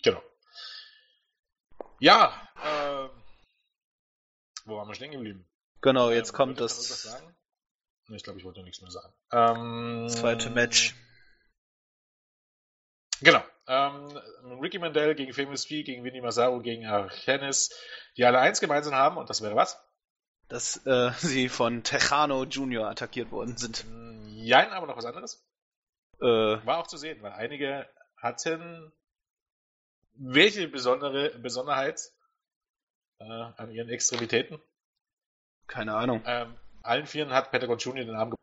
[0.02, 0.22] Genau.
[2.00, 3.10] Ja, ähm,
[4.64, 5.48] wo waren wir stehen geblieben?
[5.80, 7.36] Genau, jetzt Ähm, kommt das sagen?
[8.08, 9.12] Nee, Ich glaube, ich wollte nichts mehr sagen.
[9.32, 10.94] Ähm, zweite Match.
[13.20, 13.42] Genau.
[13.66, 14.16] Ähm,
[14.60, 17.70] Ricky Mandel gegen Famous Fee, gegen Vinny Massaro, gegen Argenis,
[18.16, 19.78] die alle eins gemeinsam haben, und das wäre was?
[20.48, 22.86] dass äh, sie von Tejano Jr.
[22.88, 23.84] attackiert worden sind.
[24.28, 25.44] Jein, aber noch was anderes.
[26.20, 26.24] Äh,
[26.66, 28.92] War auch zu sehen, weil einige hatten
[30.14, 32.00] welche besondere Besonderheit
[33.20, 34.60] äh, an ihren Extremitäten.
[35.68, 36.22] keine Ahnung.
[36.26, 38.38] Ähm, allen Vieren hat Pentagon Junior den Arm gebrochen.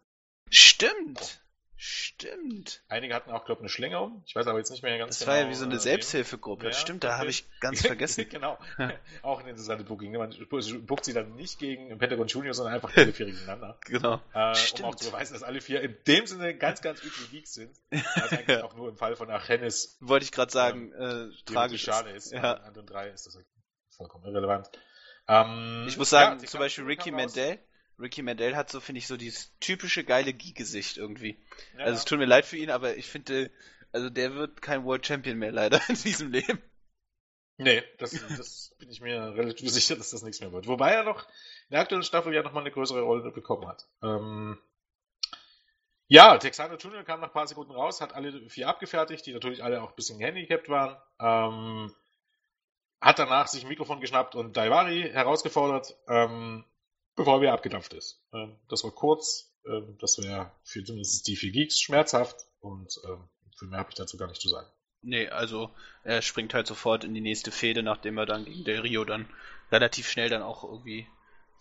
[0.50, 1.45] Stimmt!
[1.78, 2.84] Stimmt!
[2.88, 4.24] Einige hatten auch, glaube ich, eine Schlinge um.
[4.26, 5.32] Ich weiß aber jetzt nicht mehr ganz Das genau.
[5.32, 6.68] war ja wie so eine äh, Selbsthilfegruppe.
[6.68, 8.28] Ja, Stimmt, da habe ich ganz vergessen.
[8.30, 8.58] genau.
[9.22, 10.14] auch ein interessantes Booking.
[10.14, 10.34] Man
[10.86, 13.78] bookt sie dann nicht gegen Pentagon Junior, sondern einfach alle vier gegeneinander.
[13.86, 14.22] Genau.
[14.34, 14.86] Äh, um Stimmt.
[14.86, 17.76] auch zu beweisen, dass alle vier in dem Sinne ganz, ganz üble Geeks sind.
[17.90, 22.12] Was eigentlich auch nur im Fall von Archenis Wollte ich gerade sagen, äh, tragisch schade
[22.12, 22.32] ist.
[22.32, 22.42] Ja.
[22.42, 23.38] Bei den anderen drei ist das
[23.90, 24.70] vollkommen irrelevant.
[25.28, 27.34] Ähm, Ich muss sagen, ja, zum Beispiel Ricky kam raus.
[28.00, 31.38] Ricky Mandel hat so, finde ich, so dieses typische geile Geek-Gesicht irgendwie.
[31.78, 33.52] Ja, Also es tut mir leid für ihn, aber ich finde,
[33.92, 36.62] also der wird kein World Champion mehr leider in diesem Leben.
[37.58, 40.68] Nee, das, das bin ich mir relativ sicher, dass das nichts mehr wird.
[40.68, 43.88] Wobei er noch in der aktuellen Staffel ja nochmal eine größere Rolle bekommen hat.
[44.04, 44.60] Ähm,
[46.08, 49.64] ja, Texano Junior kam nach ein paar Sekunden raus, hat alle vier abgefertigt, die natürlich
[49.64, 50.98] alle auch ein bisschen gehandicapt waren.
[51.20, 51.96] Ähm,
[53.00, 56.66] hat danach sich ein Mikrofon geschnappt und Daivari herausgefordert, ähm,
[57.16, 58.22] bevor er abgedampft ist.
[58.34, 63.30] Ähm, das war kurz, ähm, das wäre für zumindest die vier Geeks schmerzhaft und ähm,
[63.58, 64.68] viel mehr habe ich dazu gar nicht zu sagen.
[65.02, 65.70] Nee, also
[66.04, 69.28] er springt halt sofort in die nächste Fehde, nachdem er dann gegen Del Rio dann
[69.72, 71.08] relativ schnell dann auch irgendwie,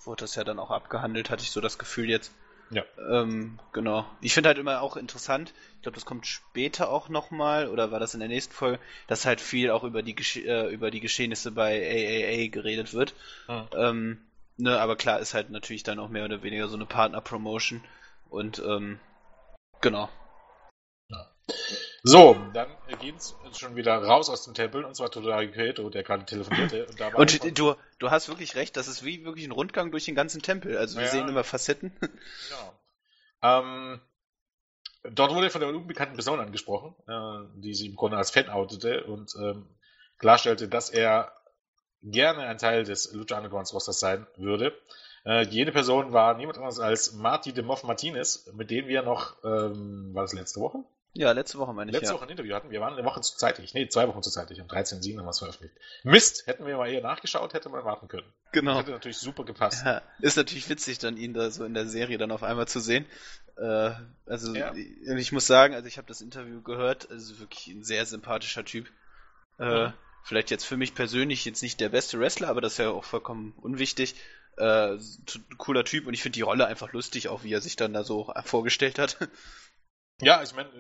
[0.03, 2.33] wurde das ja dann auch abgehandelt, hatte ich so das Gefühl jetzt.
[2.71, 2.85] Ja.
[2.99, 4.07] Ähm, genau.
[4.23, 8.01] Ich finde halt immer auch interessant, ich glaube, das kommt später auch nochmal, oder war
[8.01, 11.01] das in der nächsten Folge, dass halt viel auch über die, Gesche äh, über die
[11.01, 13.15] Geschehnisse bei AAA geredet wird.
[13.47, 13.67] Hm.
[13.77, 14.19] Ähm,
[14.57, 17.83] ne, aber klar ist halt natürlich dann auch mehr oder weniger so eine Partner-Promotion.
[18.29, 18.99] Und ähm,
[19.81, 20.09] genau.
[22.07, 22.69] So, dann
[23.01, 26.87] geht's schon wieder raus aus dem Tempel, und zwar Todari Kueto, der gerade telefonierte.
[27.15, 30.15] Und, und du, du hast wirklich recht, das ist wie wirklich ein Rundgang durch den
[30.15, 30.77] ganzen Tempel.
[30.77, 31.93] Also wir ja, sehen immer Facetten.
[32.01, 32.75] Genau.
[33.43, 34.01] Ähm,
[35.03, 39.05] dort wurde von der unbekannten Person angesprochen, äh, die sie im Grunde als Fan outete
[39.05, 39.67] und ähm,
[40.19, 41.33] klarstellte, dass er
[42.05, 44.73] gerne ein Teil des Lucha Undergrounds Rosters sein würde.
[45.25, 49.37] Äh, jene Person war niemand anderes als Marty de Moff Martinez, mit dem wir noch,
[49.43, 50.85] ähm, war das letzte Woche?
[51.17, 51.97] Ja, letzte Woche meine ich.
[51.97, 52.15] Letzte ja.
[52.15, 52.71] Woche ein Interview hatten.
[52.71, 53.73] Wir waren eine Woche zu zeitig.
[53.73, 54.61] Nee, zwei Wochen zu zeitig.
[54.61, 55.17] Am 13.07.
[55.17, 55.77] haben wir es veröffentlicht.
[56.03, 58.27] Mist, hätten wir mal eher nachgeschaut, hätte man warten können.
[58.51, 58.77] Genau.
[58.77, 59.85] Hätte natürlich super gepasst.
[59.87, 62.81] Ja, ist natürlich witzig, dann ihn da so in der Serie dann auf einmal zu
[62.81, 63.07] sehen.
[63.57, 63.93] Äh,
[64.27, 64.75] also ja.
[64.75, 68.89] ich muss sagen, also ich habe das Interview gehört, also wirklich ein sehr sympathischer Typ.
[69.61, 69.93] Äh, mhm.
[70.25, 73.05] Vielleicht jetzt für mich persönlich jetzt nicht der beste Wrestler, aber das ist ja auch
[73.05, 74.15] vollkommen unwichtig.
[74.57, 74.97] Äh,
[75.59, 78.05] cooler Typ und ich finde die Rolle einfach lustig, auch wie er sich dann da
[78.05, 79.19] so vorgestellt hat.
[80.23, 80.71] Ja, ich meine,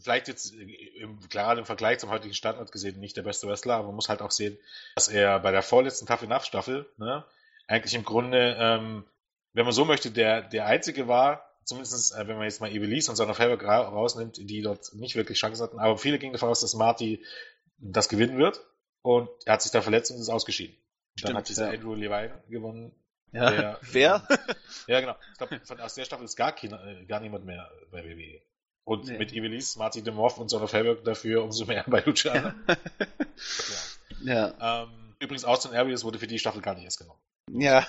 [0.00, 3.88] vielleicht jetzt im, klar im Vergleich zum heutigen Standard gesehen nicht der beste Wrestler, aber
[3.88, 4.56] man muss halt auch sehen,
[4.94, 7.24] dass er bei der vorletzten Tough Enough Staffel, ne,
[7.66, 9.04] eigentlich im Grunde, ähm,
[9.54, 13.10] wenn man so möchte, der, der einzige war, zumindest äh, wenn man jetzt mal Evelise
[13.10, 16.50] und Son Fairwork ra rausnimmt, die dort nicht wirklich Chancen hatten, aber viele gingen davon
[16.50, 17.24] aus, dass Marty
[17.78, 18.64] das gewinnen wird
[19.04, 20.74] und er hat sich da verletzt und ist ausgeschieden.
[21.14, 21.74] Stimmt, dann hat dieser ja.
[21.74, 22.92] Andrew Levine gewonnen.
[23.32, 24.26] Ja, der, wer?
[24.86, 25.14] ja, genau.
[25.32, 28.40] Ich glaube, aus der Staffel ist gar, kein, äh, gar niemand mehr bei WWE.
[28.84, 29.18] Und nee.
[29.18, 32.52] mit Ivelis, Martin Demorf und Sonne Felberg dafür umso mehr bei Luciano.
[34.22, 34.54] ja.
[34.58, 34.84] ja.
[34.84, 37.20] Ähm, übrigens, Austin Aries wurde für die Staffel gar nicht erst genommen.
[37.50, 37.86] Ja.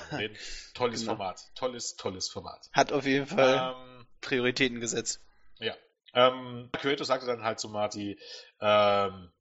[0.74, 1.14] Tolles genau.
[1.14, 1.42] Format.
[1.56, 2.70] Tolles, tolles Format.
[2.74, 5.22] Hat auf jeden Fall ähm, Prioritäten gesetzt.
[5.60, 5.76] Ja.
[6.14, 8.20] Ähm, Kyoto sagte dann halt zu Marty,
[8.60, 9.32] ähm,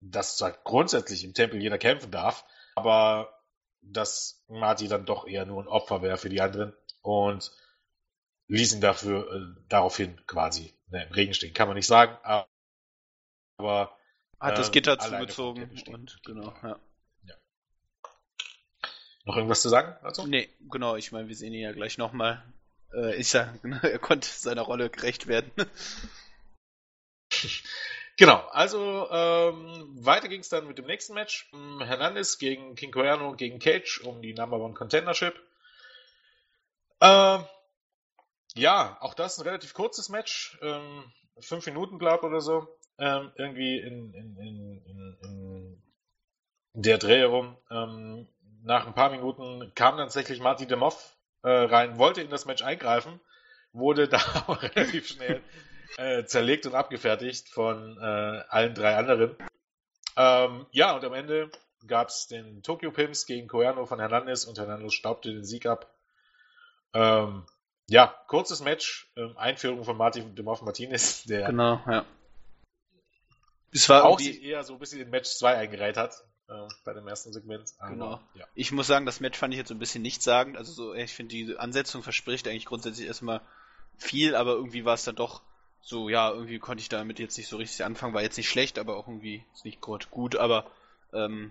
[0.00, 2.44] dass zwar grundsätzlich im Tempel jeder kämpfen darf,
[2.76, 3.32] aber
[3.80, 6.74] dass Marty dann doch eher nur ein Opfer wäre für die anderen.
[7.02, 7.52] Und
[8.48, 11.54] ließ ihn dafür äh, daraufhin quasi ne, im Regen stehen.
[11.54, 13.96] Kann man nicht sagen, aber
[14.40, 16.78] hat das Gitter äh, zugezogen und genau, ja.
[17.24, 17.34] ja.
[19.24, 20.26] Noch irgendwas zu sagen dazu?
[20.26, 22.42] Nee, genau, ich meine, wir sehen ihn ja gleich nochmal.
[22.94, 25.50] Äh, ja, genau, er konnte seiner Rolle gerecht werden.
[28.18, 31.48] Genau, also ähm, weiter ging es dann mit dem nächsten Match.
[31.78, 35.40] Hernandez gegen King Cuerno gegen Cage um die Number One Contendership.
[37.00, 37.44] Ähm,
[38.54, 40.58] ja, auch das ein relativ kurzes Match.
[40.62, 41.04] Ähm,
[41.38, 42.66] fünf Minuten, glaube oder so.
[42.98, 45.82] Ähm, irgendwie in, in, in, in,
[46.72, 47.56] der Dreh herum.
[47.70, 48.26] Ähm,
[48.64, 52.64] nach ein paar Minuten kam dann tatsächlich Martin Demov äh, rein, wollte in das Match
[52.64, 53.20] eingreifen,
[53.72, 55.40] wurde da aber relativ schnell
[55.96, 59.36] äh, zerlegt und abgefertigt von äh, allen drei anderen.
[60.16, 61.50] Ähm, ja, und am Ende
[61.86, 65.92] gab es den Tokyo Pimps gegen Koyano von Hernandez und Hernandez staubte den Sieg ab.
[66.92, 67.44] Ähm,
[67.88, 72.04] ja, kurzes Match, ähm, Einführung von Martin Demorf Martinez, der genau, ja.
[73.72, 76.94] Es war auch sich eher so ein bisschen in Match 2 eingereiht hat, äh, bei
[76.94, 77.72] dem ersten Segment.
[77.78, 78.20] Aber, genau.
[78.34, 78.46] Ja.
[78.54, 80.56] Ich muss sagen, das Match fand ich jetzt so ein bisschen nichtssagend.
[80.56, 83.40] Also so, ich finde, die Ansetzung verspricht eigentlich grundsätzlich erstmal
[83.96, 85.42] viel, aber irgendwie war es dann doch
[85.88, 88.12] so, ja, irgendwie konnte ich damit jetzt nicht so richtig anfangen.
[88.12, 90.70] War jetzt nicht schlecht, aber auch irgendwie ist nicht gut, gut aber
[91.14, 91.50] ähm,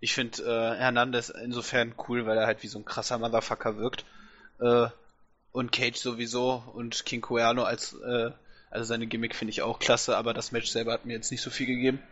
[0.00, 4.04] ich finde äh, Hernandez insofern cool, weil er halt wie so ein krasser Motherfucker wirkt.
[4.60, 4.88] Äh,
[5.52, 8.30] und Cage sowieso und King Cuerno als, äh,
[8.70, 11.42] also seine Gimmick finde ich auch klasse, aber das Match selber hat mir jetzt nicht
[11.42, 12.02] so viel gegeben.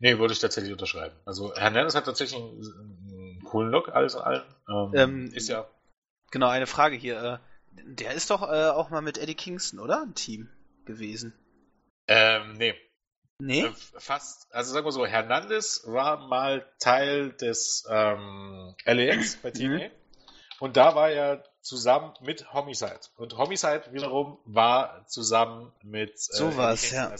[0.00, 1.14] Nee, würde ich tatsächlich unterschreiben.
[1.26, 4.42] Also Hernandez hat tatsächlich einen, einen coolen Look, alles in allem.
[4.68, 5.68] Ähm, ähm, ist ja.
[6.32, 7.40] Genau, eine Frage hier.
[7.84, 10.02] Der ist doch äh, auch mal mit Eddie Kingston, oder?
[10.02, 10.48] Ein Team
[10.84, 11.32] gewesen.
[12.06, 12.74] Ähm, nee.
[13.40, 13.66] Nee?
[13.66, 14.52] Äh, fast.
[14.52, 19.68] Also sagen wir so, Hernandez war mal Teil des ähm, LAX bei TNA.
[19.68, 19.90] Mhm.
[20.60, 22.98] Und da war er zusammen mit Homicide.
[23.16, 27.14] Und Homicide wiederum war zusammen mit äh, so was, ja.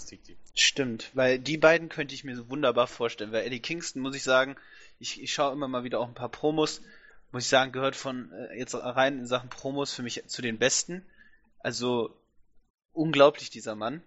[0.54, 3.30] Stimmt, weil die beiden könnte ich mir so wunderbar vorstellen.
[3.30, 4.56] Weil Eddie Kingston, muss ich sagen,
[4.98, 6.82] ich, ich schaue immer mal wieder auch ein paar Promos,
[7.32, 10.58] muss ich sagen, gehört von äh, jetzt rein in Sachen Promos für mich zu den
[10.58, 11.06] besten.
[11.60, 12.16] Also
[12.92, 14.02] unglaublich, dieser Mann.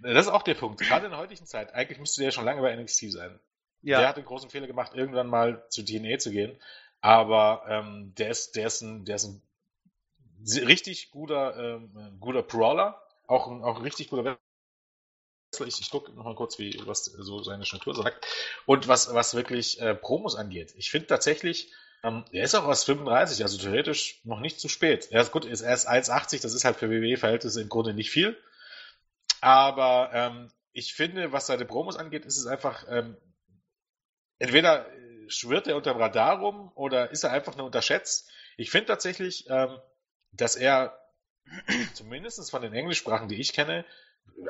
[0.00, 0.80] Das ist auch der Punkt.
[0.80, 3.38] Gerade in der heutigen Zeit, eigentlich müsste der schon lange bei NXT sein.
[3.82, 4.00] Ja.
[4.00, 6.58] Der hat den großen Fehler gemacht, irgendwann mal zu TNA zu gehen.
[7.00, 9.42] Aber ähm, der, ist, der, ist ein, der ist ein
[10.64, 15.66] richtig guter, ähm, guter Brawler, auch ein, auch ein richtig guter Wrestler.
[15.66, 18.26] Ich, ich gucke nochmal kurz, wie, was so seine Statur sagt.
[18.66, 20.74] Und was, was wirklich äh, Promos angeht.
[20.76, 25.08] Ich finde tatsächlich, ähm, er ist auch aus 35, also theoretisch noch nicht zu spät.
[25.10, 28.36] Er ist gut, er ist 1,80, das ist halt für WWE-Verhältnisse im Grunde nicht viel.
[29.40, 33.16] Aber ähm, ich finde, was seine Promos angeht, ist es einfach ähm,
[34.38, 34.86] entweder
[35.28, 38.30] schwirrt er unter dem Radar rum oder ist er einfach nur unterschätzt?
[38.56, 39.78] Ich finde tatsächlich, ähm,
[40.32, 40.98] dass er
[41.94, 43.84] zumindest von den Englischsprachen, die ich kenne,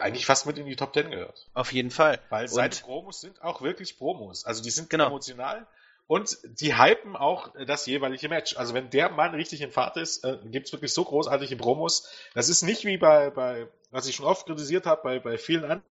[0.00, 1.48] eigentlich fast mit in die Top Ten gehört.
[1.54, 2.20] Auf jeden Fall.
[2.28, 4.44] Weil seine Promos sind auch wirklich Promos.
[4.44, 5.06] Also die sind Genau.
[5.06, 5.66] emotional
[6.08, 8.56] und die hypen auch das jeweilige Match.
[8.56, 12.10] Also wenn der Mann richtig in Fahrt ist, äh, gibt's wirklich so großartige Promos.
[12.34, 15.64] Das ist nicht wie bei, bei was ich schon oft kritisiert habe, bei, bei vielen
[15.64, 15.84] anderen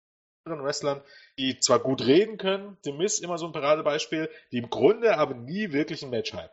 [0.46, 1.02] Wrestlern,
[1.38, 5.36] die zwar gut reden können, The Miz immer so ein Paradebeispiel, die im Grunde aber
[5.36, 6.50] nie wirklich ein Match hypen.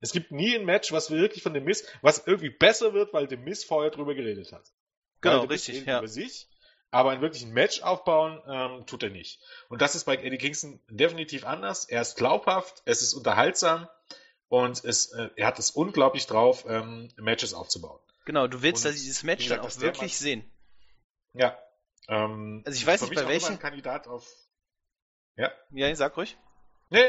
[0.00, 3.28] Es gibt nie ein Match, was wirklich von The Miz, was irgendwie besser wird, weil
[3.30, 4.70] The Miz vorher drüber geredet hat.
[5.22, 5.98] Genau, richtig, ja.
[5.98, 6.48] Über sich,
[6.90, 9.40] aber einen wirklichen Match aufbauen ähm, tut er nicht.
[9.68, 11.84] Und das ist bei Eddie Kingston definitiv anders.
[11.84, 13.88] Er ist glaubhaft, es ist unterhaltsam
[14.48, 18.00] und es, äh, er hat es unglaublich drauf, ähm, Matches aufzubauen.
[18.24, 20.50] Genau, du willst Und da dieses Match gesagt, dann auch wirklich sehen.
[21.32, 21.56] Ja.
[22.08, 24.26] Ähm, Also ich weiß nicht, bei ein Kandidat auf.
[25.36, 26.36] Ja, sag ruhig.
[26.90, 27.06] Nee,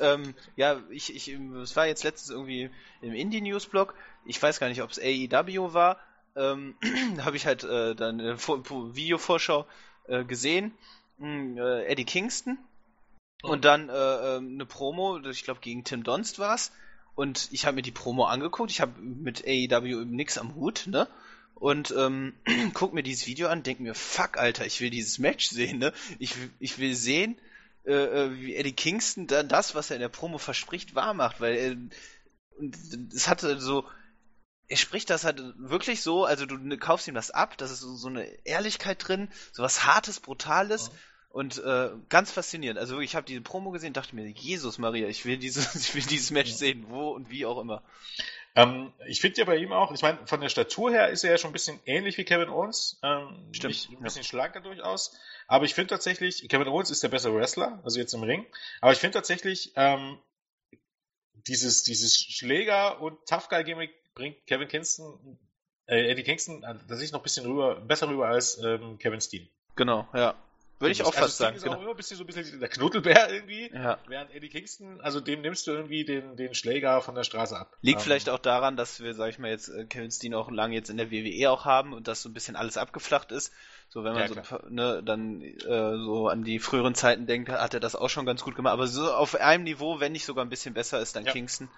[0.00, 2.70] Ähm, ja, ich, ich, es war jetzt letztens irgendwie
[3.02, 3.94] im Indie-News-Blog.
[4.26, 6.00] Ich weiß gar nicht, ob es AEW war.
[6.36, 6.74] Ähm,
[7.24, 9.66] habe ich halt äh, dann eine Vor- Vor- Videovorschau
[10.08, 10.72] äh, gesehen.
[11.18, 12.58] Hm, äh, Eddie Kingston.
[13.42, 16.72] Und dann äh, ähm, eine Promo, ich glaube gegen Tim Donst war's.
[17.14, 18.70] Und ich habe mir die Promo angeguckt.
[18.70, 21.08] Ich habe mit AEW eben nix am Hut, ne?
[21.54, 22.34] Und ähm,
[22.74, 25.92] guck mir dieses Video an, denk mir, fuck, Alter, ich will dieses Match sehen, ne?
[26.18, 27.38] Ich, will- ich will sehen,
[27.84, 31.40] äh, äh, wie Eddie Kingston dann das, was er in der Promo verspricht, wahr macht,
[31.40, 31.76] weil er,
[32.58, 32.76] und
[33.14, 33.84] es hatte so,
[34.72, 38.08] er spricht das halt wirklich so, also du kaufst ihm das ab, das ist so,
[38.08, 40.90] eine Ehrlichkeit drin, so was Hartes, Brutales
[41.28, 42.78] und äh, ganz faszinierend.
[42.80, 45.94] Also wirklich, ich habe diese Promo gesehen, dachte mir, Jesus Maria, ich will dieses, ich
[45.94, 47.82] will dieses Match sehen, wo und wie auch immer.
[48.54, 51.32] Ähm, ich finde ja bei ihm auch, ich meine, von der Statur her ist er
[51.32, 52.98] ja schon ein bisschen ähnlich wie Kevin Owens.
[53.02, 54.00] Ähm, Stimmt, nicht- Ein ja.
[54.00, 55.14] bisschen schlanker durchaus.
[55.48, 58.46] Aber ich finde tatsächlich, Kevin Owens ist der bessere Wrestler, also jetzt im Ring.
[58.80, 60.18] Aber ich finde tatsächlich, ähm,
[61.46, 65.38] dieses, dieses Schläger- und Tough Guy-Gimmick bringt Kevin Kingston,
[65.86, 69.20] äh, Eddie Kingston, äh, das ist noch ein bisschen rüber, besser rüber als ähm, Kevin
[69.20, 69.48] Steen.
[69.76, 70.34] Genau, ja.
[70.78, 71.56] Würde ich auch also fast Steen sagen.
[71.58, 71.80] ist auch Genau.
[71.82, 73.70] immer ein bisschen so ein bisschen der Knuddelbär irgendwie.
[73.72, 73.98] Ja.
[74.08, 77.76] Während Eddie Kingston, also dem nimmst du irgendwie den, den Schläger von der Straße ab.
[77.82, 80.50] Liegt Ähm, vielleicht auch daran, dass wir, sag ich mal, jetzt äh, Kevin Steen auch
[80.50, 83.52] lange jetzt in der WWE auch haben und dass so ein bisschen alles abgeflacht ist.
[83.90, 84.64] So, wenn man Ja, so, klar.
[84.70, 85.56] ne, dann äh,
[85.98, 88.72] so an die früheren Zeiten denkt, hat er das auch schon ganz gut gemacht.
[88.72, 91.32] Aber so auf einem Niveau, wenn nicht sogar ein bisschen besser ist dann Ja.
[91.32, 91.68] Kingston.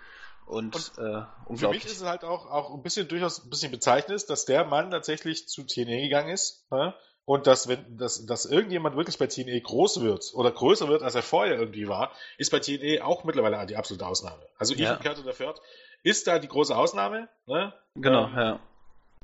[0.46, 3.70] Und, Und äh, Für mich ist es halt auch, auch ein bisschen durchaus ein bisschen
[3.70, 6.70] bezeichnend, dass der Mann tatsächlich zu TNA gegangen ist.
[6.70, 6.94] Ne?
[7.26, 11.14] Und dass, wenn, dass, dass irgendjemand wirklich bei TNA groß wird oder größer wird, als
[11.14, 14.46] er vorher irgendwie war, ist bei TNA auch mittlerweile die absolute Ausnahme.
[14.58, 14.92] Also Ja.
[14.92, 15.60] Ethan Carter der Viert
[16.02, 17.28] ist da die große Ausnahme.
[17.46, 17.72] Ne?
[17.94, 18.60] genau, ähm, ja.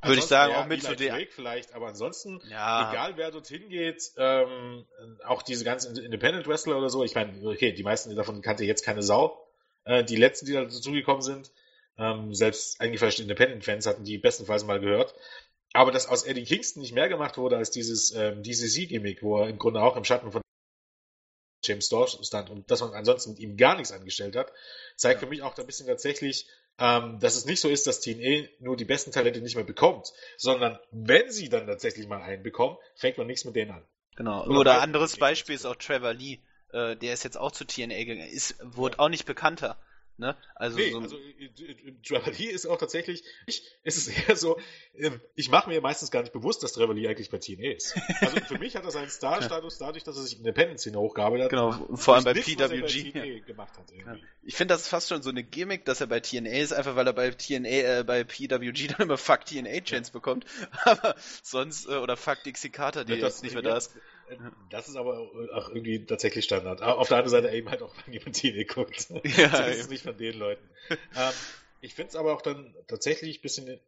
[0.03, 1.15] Würde ich sagen, ja, auch mit zu der.
[1.29, 4.87] Vielleicht, aber ansonsten, Ja, egal wer dorthin geht, ähm,
[5.27, 8.83] auch diese ganzen Independent Wrestler oder so, ich meine, okay, die meisten davon kannte jetzt
[8.83, 9.47] keine Sau.
[9.85, 11.51] Äh, die letzten, die dazugekommen sind,
[11.97, 15.13] ähm, selbst eingefleischte Independent-Fans hatten die bestenfalls mal gehört.
[15.73, 19.49] Aber dass aus Eddie Kingston nicht mehr gemacht wurde als dieses ähm, DCC-Gimmick, wo er
[19.49, 20.41] im Grunde auch im Schatten von
[21.63, 24.51] James Storch stand und dass man ansonsten mit ihm gar nichts angestellt hat,
[24.95, 25.27] zeigt Ja.
[25.27, 26.47] für mich auch ein bisschen tatsächlich,
[26.79, 30.11] ähm, dass es nicht so ist, dass TNA nur die besten Talente nicht mehr bekommt,
[30.37, 33.87] sondern wenn sie dann tatsächlich mal einen bekommen, fängt man nichts mit denen an.
[34.15, 34.43] genau.
[34.45, 36.39] Oder Oder anderes Beispiel ist auch Trevor Lee.
[36.73, 38.29] Äh, der ist jetzt auch zu TNA gegangen.
[38.29, 39.77] Ist, wurde auch nicht bekannter.
[40.21, 40.35] Ne?
[40.53, 44.59] Also, Nee, so, also äh, äh, Lee ist auch tatsächlich, ich, es ist eher so,
[44.95, 47.97] ähm, ich mache mir meistens gar nicht bewusst, dass Lee eigentlich bei TNA ist.
[48.19, 51.45] Also für mich hat er seinen Star-Status dadurch, dass er sich in der Independent-Szene hochgearbeitet
[51.45, 51.49] hat.
[51.49, 53.13] genau, vor allem bei er PWG.
[53.13, 54.23] bei TNA gemacht hat irgendwie.
[54.43, 56.95] Ich finde, das ist fast schon so eine Gimmick, dass er bei TNA ist, einfach
[56.95, 60.45] weil er bei TNA, äh, bei PWG dann immer Fuck TNA Chance bekommt.
[60.83, 63.91] Aber sonst, äh, oder Fuck Dixie Carter, die jetzt nicht mehr da ist.
[64.69, 65.19] Das ist aber
[65.53, 66.81] auch irgendwie tatsächlich Standard.
[66.81, 69.09] Aber Auf der anderen Seite eben halt auch, wenn jemand TNA guckt.
[69.37, 70.69] Ja, das ist nicht von den Leuten.
[70.89, 71.33] ähm,
[71.81, 73.79] ich finde es aber auch dann tatsächlich ein bisschen, äh,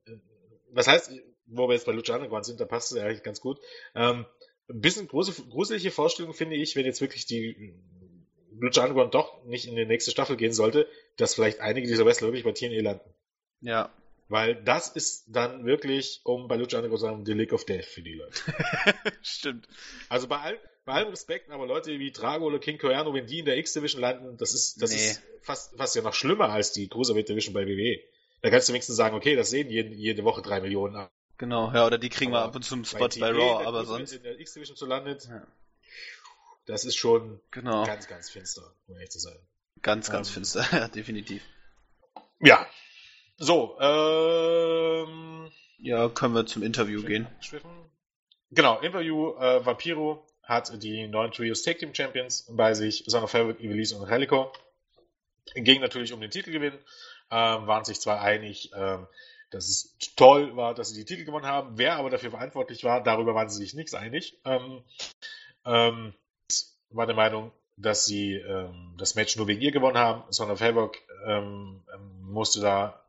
[0.71, 1.11] was heißt,
[1.45, 3.59] wo wir jetzt bei Lucha Underground sind, da passt es ja eigentlich ganz gut.
[3.95, 4.25] Ähm,
[4.69, 7.73] ein bisschen große, gruselige Vorstellung finde ich, wenn jetzt wirklich die
[8.59, 12.27] Lucha Underground doch nicht in die nächste Staffel gehen sollte, dass vielleicht einige dieser Wrestler
[12.27, 13.13] wirklich bei TNA landen.
[13.61, 13.91] Ja,
[14.29, 17.85] Weil das ist dann wirklich, um bei Lucha Underground zu sagen, the Lick of Death
[17.85, 18.39] für die Leute.
[19.21, 19.67] stimmt.
[20.09, 23.39] Also bei, all, bei allem Respekt, aber Leute wie Drago oder King Coyano, wenn die
[23.39, 24.97] in der X-Division landen, das ist, das Nee.
[24.97, 27.99] ist fast, fast ja noch schlimmer als die Cruiserweight Division bei WWE.
[28.41, 31.11] Da kannst du wenigstens sagen, okay, das sehen jede, jede Woche drei Millionen ab.
[31.37, 33.65] Genau, ja, oder die kriegen wir Aber ab und zu einen Spot bei, TNA, Raw,
[33.65, 34.13] aber sonst.
[34.13, 35.45] In der X-Division zu landet, Ja.
[36.65, 39.37] das ist schon Genau, ganz, ganz finster, um ehrlich zu sein.
[39.81, 41.43] ganz, ganz ähm, finster, ja, definitiv.
[42.39, 42.65] Ja.
[43.37, 47.27] So, ähm, Ja, können wir zum Interview gehen.
[47.41, 47.69] Schwiffen.
[48.51, 53.31] Genau, Interview, äh, Vampiro hat die neuen Trios Tag Team Champions bei sich, Son of
[53.31, 54.51] Fabric, Ivelisse und Helico.
[55.55, 56.73] Ging natürlich um den Titelgewinn,
[57.31, 59.07] ähm, waren sich zwar einig, ähm,
[59.49, 61.77] dass es toll war, dass sie die Titel gewonnen haben.
[61.77, 64.39] Wer aber dafür verantwortlich war, darüber waren sie sich nichts einig.
[64.45, 64.83] Ähm,
[65.65, 66.13] ähm,
[66.89, 70.23] war der Meinung, dass sie ähm, das Match nur wegen ihr gewonnen haben.
[70.31, 71.83] Son of Havoc ähm,
[72.21, 73.02] musste da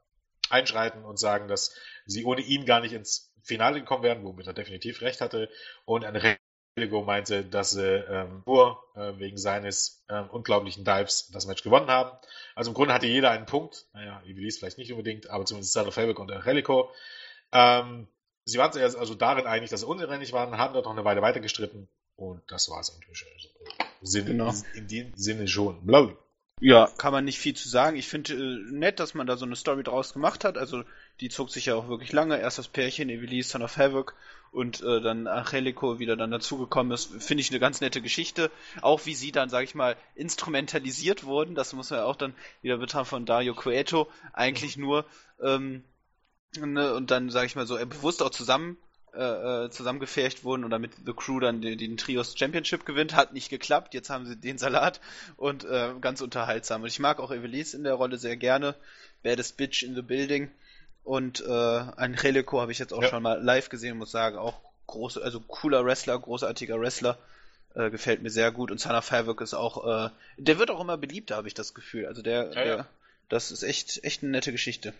[0.51, 1.74] einschreiten und sagen, dass
[2.07, 5.49] sie ohne ihn gar nicht ins Finale gekommen wären, womit er definitiv recht hatte.
[5.84, 11.62] Und Angelico meinte, dass sie ähm, nur äh, wegen seines ähm, unglaublichen Dives das Match
[11.62, 12.16] gewonnen haben.
[12.55, 13.86] Also im Grunde hatte jeder einen Punkt.
[13.92, 16.90] Naja, Iblis vielleicht nicht unbedingt, aber zumindest of Havoc und Angelico.
[17.53, 18.09] Ähm,
[18.45, 21.22] sie waren sich also darin einig, dass sie unsinnig waren, haben dort noch eine Weile
[21.22, 23.24] weiter gestritten und das war es eigentlich.
[23.32, 23.49] Also,
[24.03, 24.53] Sinn, genau.
[24.74, 25.84] In dem Sinne schon.
[25.86, 26.23] Blablabla.
[26.66, 27.94] Ja, kann man nicht viel zu sagen.
[27.98, 30.56] Ich finde äh, nett, dass man da so eine Story draus gemacht hat.
[30.56, 30.82] Also
[31.20, 32.38] die zog sich ja auch wirklich lange.
[32.38, 34.14] Erst das Pärchen, Evelise, Son of Havoc
[34.50, 37.22] und äh, dann Angelico wieder dann dazugekommen ist.
[37.22, 38.50] Finde ich eine ganz nette Geschichte.
[38.80, 41.54] Auch wie sie dann, sag ich mal, instrumentalisiert wurden.
[41.54, 44.08] Das muss man ja auch dann wieder betrachten von Dario Cueto.
[44.32, 45.04] Eigentlich nur
[45.42, 45.84] ähm,
[46.58, 48.78] ne, und dann, sag ich mal so, bewusst auch zusammen
[49.16, 53.14] äh, äh, zusammengefärcht wurden und damit The Crew dann den, den, Trios Championship gewinnt.
[53.14, 55.00] Hat nicht geklappt, jetzt haben sie den Salat
[55.36, 56.82] und äh, ganz unterhaltsam.
[56.82, 58.74] Und ich mag auch Evelise in der Rolle sehr gerne.
[59.22, 60.50] Baddest Bitch in the Building.
[61.02, 63.08] Und äh, Angelico habe ich jetzt auch ja.
[63.08, 67.18] schon mal live gesehen, muss sagen, auch große, also cooler Wrestler, großartiger Wrestler.
[67.74, 68.70] Äh, gefällt mir sehr gut.
[68.70, 72.06] Und of Havoc ist auch, äh, der wird auch immer beliebter, habe ich das Gefühl.
[72.06, 72.86] Also der, ja, der ja.
[73.28, 74.94] das ist echt, echt eine nette Geschichte.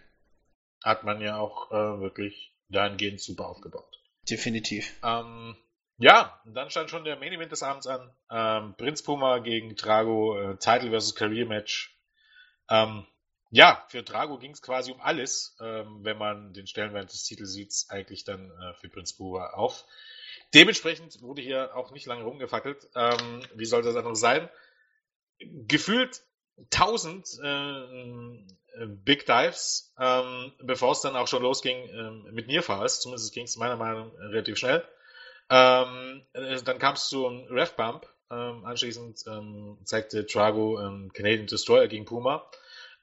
[0.83, 4.01] Hat man ja auch äh, wirklich dahingehend super aufgebaut.
[4.29, 4.99] Definitiv.
[5.03, 5.57] Ähm,
[5.99, 8.11] ja, dann stand schon der Main Event des Abends an.
[8.31, 11.97] Ähm, Prinz Puma gegen Drago, äh, Title versus Career Match.
[12.69, 13.07] Ähm,
[13.51, 17.53] ja, für Drago ging es quasi um alles, ähm, wenn man den Stellenwert des Titels
[17.53, 19.85] sieht, eigentlich dann äh, für Prinz Puma auf.
[20.55, 22.89] Dementsprechend wurde hier auch nicht lange rumgefackelt.
[22.97, 24.49] Ähm, wie soll das anders sein?
[25.39, 26.23] Gefühlt
[26.59, 33.01] 1000 äh, Big Dives, ähm, bevor es dann auch schon losging ähm, mit Nearfalls.
[33.01, 34.85] Zumindest ging es meiner Meinung nach relativ schnell.
[35.51, 38.07] Ähm, äh, dann kam es zu einem Ref Bump.
[38.31, 42.49] Ähm, anschließend ähm, zeigte Trago ähm, Canadian Destroyer gegen Puma.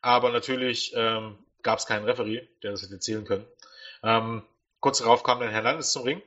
[0.02, 3.46] Aber natürlich ähm, gab es keinen Referee, der das hätte zählen können.
[4.04, 4.44] Ähm,
[4.80, 6.22] kurz darauf kam dann Hernandez zum Ring.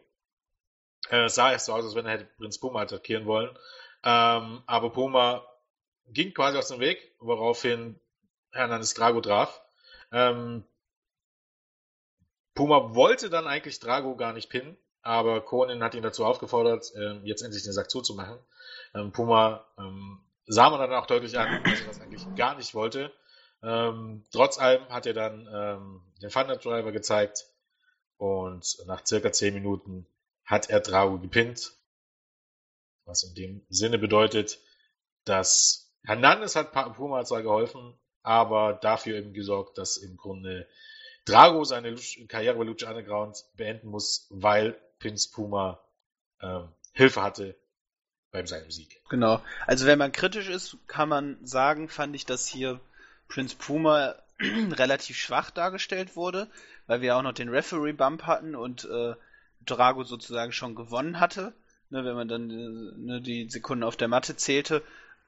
[1.11, 3.51] Äh, sah erst so aus, als wenn er hätte Prinz Puma attackieren wollen.
[4.05, 5.45] Ähm, aber Puma
[6.09, 7.99] ging quasi aus dem Weg, woraufhin
[8.53, 9.63] Hernandez Drago traf.
[10.13, 10.65] Ähm,
[12.55, 17.19] Puma wollte dann eigentlich Drago gar nicht pinnen, aber Conan hat ihn dazu aufgefordert, äh,
[17.25, 18.39] jetzt endlich den Sack zuzumachen.
[18.95, 22.75] Ähm, Puma ähm, sah man dann auch deutlich an, dass er das eigentlich gar nicht
[22.75, 23.13] wollte.
[23.63, 27.47] Ähm, trotz allem hat er dann ähm, den Thunder Driver gezeigt
[28.19, 30.07] und nach circa 10 Minuten
[30.45, 31.73] hat er Drago gepinnt.
[33.07, 34.61] Was in dem Sinne bedeutet,
[35.25, 40.67] dass Hernandez hat Puma zwar geholfen, aber dafür eben gesorgt, dass im Grunde
[41.25, 41.97] Drago seine
[42.29, 45.81] Karriere bei Lucha Underground beenden muss, weil Prince Puma
[46.41, 47.57] ähm, Hilfe hatte
[48.31, 49.01] bei seinem Sieg.
[49.09, 49.41] Genau.
[49.67, 52.81] Also wenn man kritisch ist, kann man sagen, fand ich, dass hier
[53.29, 56.49] Prince Puma relativ schwach dargestellt wurde,
[56.87, 59.15] weil wir auch noch den Referee-Bump hatten und äh,
[59.65, 61.55] Drago sozusagen schon gewonnen hatte,
[61.91, 64.83] ne, wenn man dann äh, ne, die Sekunden auf der Matte zählte.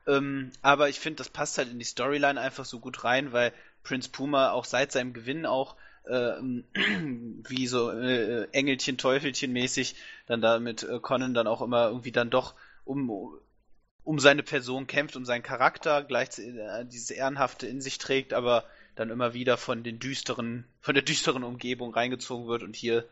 [0.06, 3.52] Ähm, aber ich finde, das passt halt in die Storyline einfach so gut rein, weil
[3.82, 6.34] Prince Puma auch seit seinem Gewinn auch äh,
[6.74, 9.96] wie so äh, Engelchen, Teufelchen mäßig
[10.26, 12.54] dann da mit äh, Conan dann auch immer irgendwie dann doch
[12.84, 13.10] um,
[14.04, 18.64] um seine Person kämpft, um seinen Charakter, gleich äh, dieses Ehrenhafte in sich trägt, aber
[18.94, 22.62] dann immer wieder von den düsteren, von der düsteren Umgebung reingezogen wird.
[22.62, 23.04] Und hier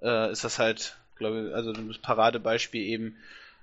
[0.00, 3.16] äh, ist das halt, glaube ich, also das Paradebeispiel eben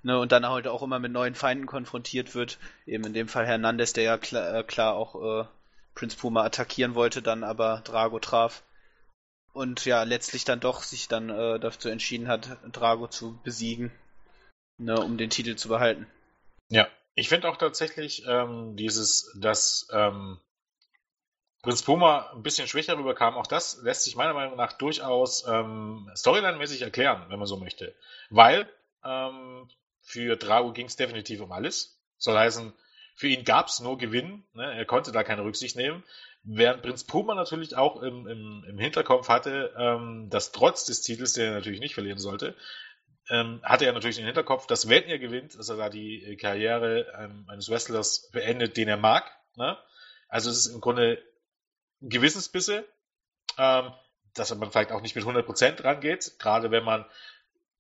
[0.06, 2.60] Ne, und dann halt auch immer mit neuen Feinden konfrontiert wird.
[2.86, 5.47] Eben in dem Fall Hernandez, der ja klar, äh, klar auch äh,
[5.95, 8.64] Prince Puma attackieren wollte, dann aber Drago traf.
[9.54, 13.91] Und ja, letztlich dann doch sich dann äh, dazu entschieden hat, Drago zu besiegen,
[14.78, 16.06] ne, um den Titel zu behalten.
[16.70, 20.38] Ja, ich finde auch tatsächlich ähm, dieses, dass ähm,
[21.62, 26.12] Prinz Puma ein bisschen schwächer rüberkam, auch das lässt sich meiner Meinung nach durchaus ähm,
[26.14, 27.95] storyline-mäßig erklären, wenn man so möchte.
[28.30, 28.68] Weil
[29.06, 29.70] ähm,
[30.04, 31.99] für Drago ging es definitiv um alles.
[32.18, 32.74] Soll heißen,
[33.16, 34.43] für ihn gab es nur Gewinn.
[34.54, 34.64] Ne?
[34.64, 36.04] Er konnte da keine Rücksicht nehmen.
[36.43, 41.34] Während Prinz Puma natürlich auch im, im, im Hinterkopf hatte, ähm, dass trotz des Titels,
[41.34, 42.56] den er natürlich nicht verlieren sollte,
[43.30, 47.08] ähm, hatte er natürlich den Hinterkopf, dass wenn er gewinnt, dass er da die Karriere
[47.18, 49.32] ähm, eines Wrestlers beendet, den er mag.
[49.56, 49.78] Ne?
[50.28, 51.24] Also es ist im Grunde
[52.01, 52.86] Gewissensbisse,
[53.58, 53.93] ähm,
[54.34, 57.06] dass man vielleicht auch nicht mit 100% rangeht, gerade wenn man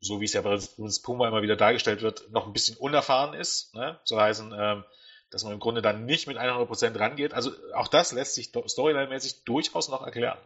[0.03, 3.33] so wie es ja bei uns Puma immer wieder dargestellt wird, noch ein bisschen unerfahren
[3.33, 3.73] ist.
[3.73, 3.99] Ne?
[4.03, 4.83] So heißen, ähm,
[5.29, 7.33] dass man im Grunde dann nicht mit 100% rangeht.
[7.33, 10.37] Also auch das lässt sich storyline-mäßig durchaus noch erklären.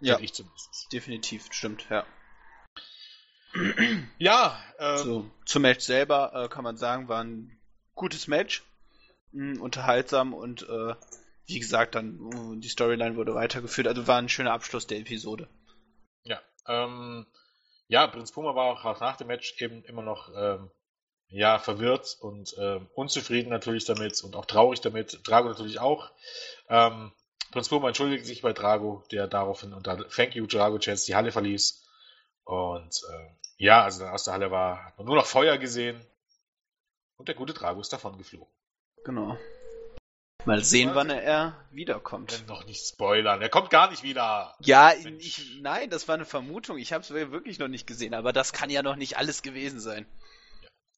[0.00, 0.18] Ja.
[0.18, 0.92] ich zumindest.
[0.92, 2.06] Definitiv, stimmt, ja.
[4.18, 7.56] Ja, ähm, So, zum Match selber äh, kann man sagen, war ein
[7.94, 8.64] gutes Match.
[9.32, 10.94] Mh, unterhaltsam und äh,
[11.46, 13.86] wie gesagt, dann uh, die Storyline wurde weitergeführt.
[13.86, 15.48] Also war ein schöner Abschluss der Episode.
[16.24, 17.26] Ja, ähm,
[17.88, 20.70] ja, Prinz Puma war auch nach dem Match eben immer noch ähm,
[21.28, 25.20] ja, verwirrt und ähm, unzufrieden natürlich damit und auch traurig damit.
[25.24, 26.10] Drago natürlich auch.
[26.68, 27.12] Ähm,
[27.50, 31.32] Prinz Puma entschuldigt sich bei Drago, der daraufhin unter Thank you Drago Chance die Halle
[31.32, 31.84] verließ.
[32.44, 36.04] Und ähm, ja, also dann aus der Halle war, hat man nur noch Feuer gesehen.
[37.16, 38.52] Und der gute Drago ist davon geflogen.
[39.04, 39.38] Genau.
[40.46, 42.44] Mal sehen, wann er wiederkommt.
[42.48, 44.54] Noch nicht spoilern, er kommt gar nicht wieder.
[44.60, 46.78] Ja, ich, nein, das war eine Vermutung.
[46.78, 49.80] Ich habe es wirklich noch nicht gesehen, aber das kann ja noch nicht alles gewesen
[49.80, 50.06] sein.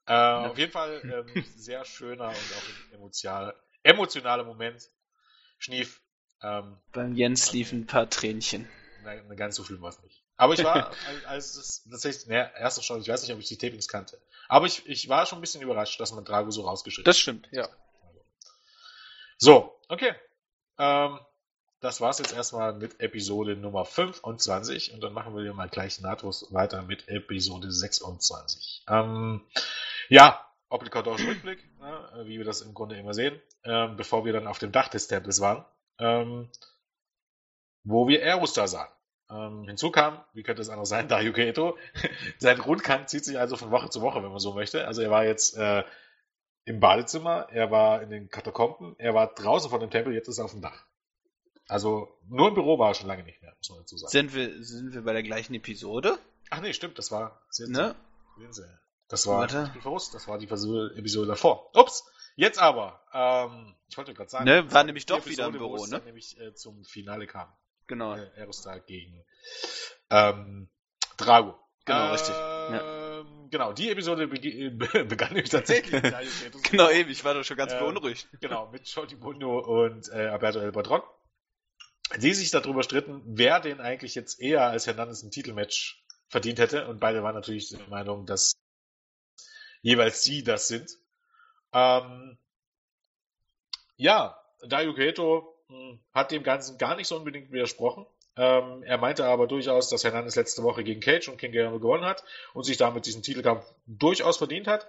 [0.06, 4.88] Äh, Auf jeden Fall ähm, sehr schöner und auch emotional, emotionaler Moment.
[5.58, 6.00] Schnief.
[6.42, 8.68] Ähm, Beim Jens liefen ein paar Tränchen.
[9.02, 10.22] na, ganz so viel war es nicht.
[10.36, 13.56] Aber ich war, als- es tatsächlich, naja, erster Chance, ich weiß nicht, ob ich die
[13.58, 14.20] Tapings kannte.
[14.48, 17.48] Aber ich, ich war schon ein bisschen überrascht, dass man Drago so rausgeschickt Das stimmt,
[17.52, 17.68] ja.
[19.38, 20.12] So, okay.
[20.78, 21.18] Ähm,
[21.80, 26.52] das war's jetzt erstmal mit Episode Nummer 25 und dann machen wir mal gleich nahtlos
[26.52, 28.84] weiter mit Episode 26.
[28.88, 29.42] Ähm,
[30.08, 34.46] ja, obligatorischer Rückblick, ne, wie wir das im Grunde immer sehen, ähm, bevor wir dann
[34.46, 35.64] auf dem Dach des Tempels waren,
[35.98, 36.50] ähm,
[37.84, 38.88] wo wir Aerostar sahen.
[39.28, 41.76] Ähm, hinzu kam, wie könnte es anders sein, Dario Keto.
[42.38, 44.86] Sein Rundgang zieht sich also von Woche zu Woche, wenn man so möchte.
[44.86, 45.84] Also er war jetzt äh,
[46.66, 50.38] im Badezimmer, er war in den Katakomben, er war draußen von dem Tempel, jetzt ist
[50.38, 50.84] er auf dem Dach.
[51.68, 54.10] Also nur im Büro war er schon lange nicht mehr, muss man dazu sagen.
[54.10, 56.18] Sind wir, sind wir bei der gleichen Episode?
[56.50, 57.40] Ach nee, stimmt, das war.
[57.50, 57.94] Sehen Ne?
[58.50, 58.64] Sie.
[59.08, 59.40] Das war.
[59.40, 59.64] Warte.
[59.68, 61.70] Ich bin verrückt, das war die Episode davor.
[61.74, 62.04] Ups!
[62.34, 63.00] Jetzt aber.
[63.12, 64.44] Ähm, ich wollte gerade sagen.
[64.44, 65.90] Ne, war nämlich doch wieder im Büro, ne?
[65.92, 67.50] dann Nämlich äh, zum Finale kam.
[67.86, 68.14] Genau.
[68.14, 69.24] Äh, Aerostar gegen
[70.10, 70.68] ähm,
[71.16, 71.54] Drago.
[71.84, 72.34] Genau, ähm, richtig.
[73.50, 76.02] Genau, die Episode begi- be- begann nämlich tatsächlich.
[76.02, 76.12] mit.
[76.70, 78.28] Genau, eben, ich war doch schon ganz Ähm, beunruhigt.
[78.40, 81.02] Genau, mit Shorty Mundo und äh, Alberto El Patron.
[82.18, 86.86] Die sich darüber stritten, wer denn eigentlich jetzt eher als Hernandez ein Titelmatch verdient hätte.
[86.88, 88.52] Und beide waren natürlich der Meinung, dass
[89.82, 90.90] jeweils sie das sind.
[91.72, 92.38] Ähm,
[93.96, 98.06] ja, Dario Cueto mh, hat dem Ganzen gar nicht so unbedingt widersprochen.
[98.36, 102.04] Ähm, er meinte aber durchaus, dass Hernandez letzte Woche gegen Cage und King Guerrero gewonnen
[102.04, 102.22] hat
[102.52, 104.86] und sich damit diesen Titelkampf durchaus verdient hat.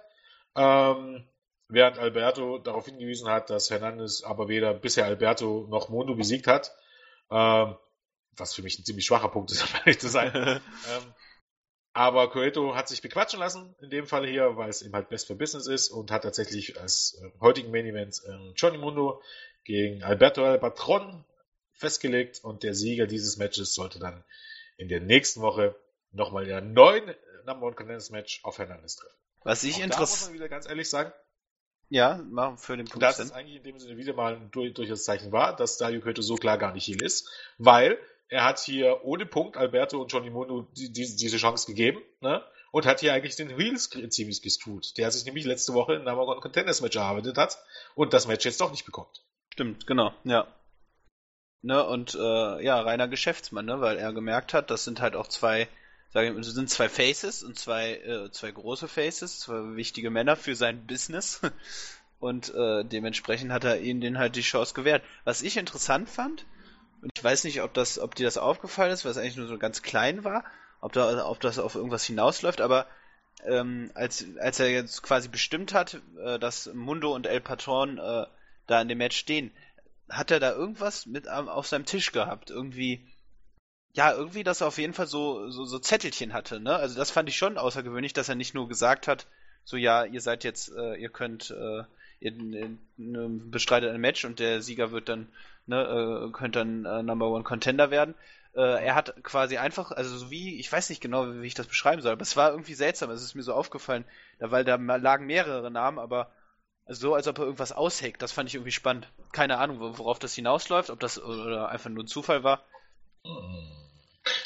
[0.54, 1.26] Ähm,
[1.68, 6.74] während Alberto darauf hingewiesen hat, dass Hernandez aber weder bisher Alberto noch Mondo besiegt hat.
[7.30, 7.76] Ähm,
[8.36, 10.32] was für mich ein ziemlich schwacher Punkt ist, um ehrlich zu sein.
[10.34, 11.14] ähm,
[11.92, 15.26] aber Coeto hat sich bequatschen lassen, in dem Fall hier, weil es ihm halt best
[15.26, 19.22] for business ist und hat tatsächlich als äh, heutigen Main Event äh, Johnny Mundo
[19.64, 21.24] gegen Alberto El Patron
[21.78, 24.24] festgelegt und der Sieger dieses Matches sollte dann
[24.76, 25.74] in der nächsten Woche
[26.12, 27.14] nochmal in der neuen äh,
[27.46, 29.14] Number One Contenders Match auf Hernandez treffen.
[29.44, 30.22] Was ich da muss interessant.
[30.30, 31.12] man wieder ganz ehrlich sagen,
[31.88, 33.02] Ja, machen für den Punkt.
[33.02, 33.26] dass Sinn.
[33.26, 36.20] es eigentlich in dem Sinne wieder mal ein durch, durchaus Zeichen war, dass Dario Cueto
[36.22, 37.98] so klar gar nicht Heel ist, weil
[38.28, 42.44] er hat hier ohne Punkt Alberto und Johnny Mundo die, die, diese Chance gegeben, ne?
[42.70, 46.26] Und hat hier eigentlich den Heels ziemlich gestut, der sich nämlich letzte Woche in Number
[46.28, 47.58] One Contenders Match erarbeitet hat
[47.94, 49.24] und das Match jetzt doch nicht bekommt.
[49.54, 50.46] Stimmt, genau, ja.
[51.62, 55.26] Ne, und äh, ja, reiner Geschäftsmann, ne, weil er gemerkt hat, das sind halt auch
[55.26, 55.68] zwei,
[56.10, 60.36] sage ich mal, sind zwei Faces und zwei, äh, zwei große Faces, zwei wichtige Männer
[60.36, 61.40] für sein Business.
[62.20, 65.04] Und äh, dementsprechend hat er ihnen den halt die Chance gewährt.
[65.22, 66.46] Was ich interessant fand,
[67.00, 69.46] und ich weiß nicht, ob das, ob dir das aufgefallen ist, weil es eigentlich nur
[69.46, 70.44] so ganz klein war,
[70.80, 72.86] ob da, ob das auf irgendwas hinausläuft, aber
[73.44, 78.26] ähm, als, als er jetzt quasi bestimmt hat, äh, dass Mundo und El Patron äh,
[78.66, 79.52] da in dem Match stehen,
[80.08, 82.50] hat er da irgendwas mit auf seinem Tisch gehabt?
[82.50, 83.06] Irgendwie,
[83.94, 86.76] ja, irgendwie, dass er auf jeden Fall so, so, so Zettelchen hatte, ne?
[86.76, 89.26] Also das fand ich schon außergewöhnlich, dass er nicht nur gesagt hat,
[89.64, 91.82] so ja, ihr seid jetzt, äh, ihr könnt, äh,
[92.20, 92.78] ihr ne,
[93.50, 95.28] bestreitet ein Match und der Sieger wird dann,
[95.66, 95.82] ne,
[96.28, 98.14] äh, könnt dann äh, Number One Contender werden.
[98.54, 101.66] Äh, er hat quasi einfach, also so wie, ich weiß nicht genau, wie ich das
[101.66, 104.04] beschreiben soll, aber es war irgendwie seltsam, es ist mir so aufgefallen,
[104.38, 106.30] weil da lagen mehrere Namen, aber
[106.88, 108.22] so, als ob er irgendwas ausheckt.
[108.22, 109.08] Das fand ich irgendwie spannend.
[109.32, 112.64] Keine Ahnung, wo- worauf das hinausläuft, ob das oder einfach nur ein Zufall war.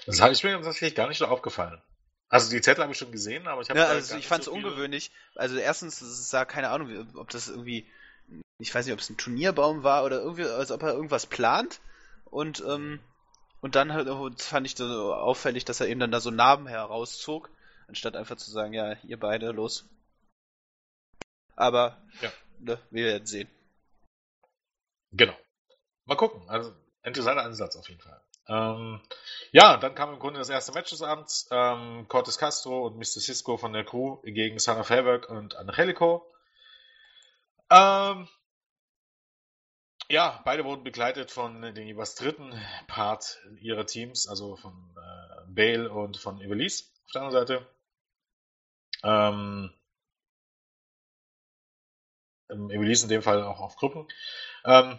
[0.06, 1.80] Das habe ich mir tatsächlich gar nicht so aufgefallen.
[2.28, 4.46] Also die Zettel habe ich schon gesehen, aber ich habe Ja, also ich fand es
[4.46, 5.10] so ungewöhnlich.
[5.34, 7.86] Also erstens, es sah keine Ahnung, ob das irgendwie,
[8.58, 11.80] ich weiß nicht, ob es ein Turnierbaum war oder irgendwie, als ob er irgendwas plant.
[12.24, 13.00] Und ähm,
[13.60, 16.66] und dann halt, oh, fand ich so auffällig, dass er eben dann da so Narben
[16.66, 17.48] herauszog,
[17.86, 19.84] anstatt einfach zu sagen, ja, ihr beide los.
[21.56, 22.32] Aber Ja.
[22.58, 23.48] ne, wir werden sehen.
[25.12, 25.36] Genau.
[26.06, 26.48] Mal gucken.
[26.48, 26.72] Also
[27.02, 28.20] interessanter Ansatz auf jeden Fall.
[28.48, 29.00] Ähm,
[29.52, 31.48] ja, dann kam im Grunde das erste Match des Abends.
[31.50, 33.20] Ähm, Cortes Castro und Mr.
[33.20, 36.26] Cisco von der Crew gegen Son of Havoc und Angelico.
[37.70, 38.28] Ähm,
[40.08, 42.52] ja, beide wurden begleitet von dem jeweils dritten
[42.88, 47.66] Part ihrer Teams, also von äh, Bale und von Evelise auf der anderen Seite.
[49.04, 49.72] Ähm,
[52.70, 54.06] Evelise in dem Fall auch auf Gruppen.
[54.64, 54.98] Ähm,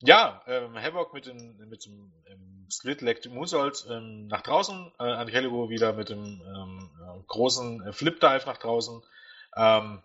[0.00, 5.70] ja, ähm, Havoc mit, dem, mit dem ähm, Split-Leg Moonsault ähm, nach draußen, äh, Angelico
[5.70, 6.90] wieder mit dem ähm,
[7.26, 9.02] großen Flip-Dive nach draußen.
[9.56, 10.02] Ähm,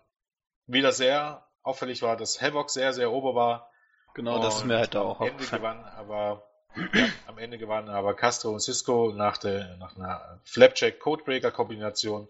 [0.66, 3.70] wieder sehr auffällig war, dass Havoc sehr, sehr ober war.
[4.14, 6.42] Genau, das ist mir halt auch am Ende gewann, aber
[6.94, 12.28] ja, am Ende gewannen aber Castro und Cisco nach, der, nach einer Flapjack-Codebreaker-Kombination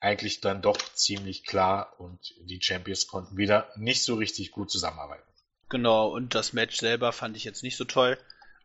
[0.00, 5.26] eigentlich dann doch ziemlich klar und die Champions konnten wieder nicht so richtig gut zusammenarbeiten.
[5.68, 8.18] Genau, und das Match selber fand ich jetzt nicht so toll.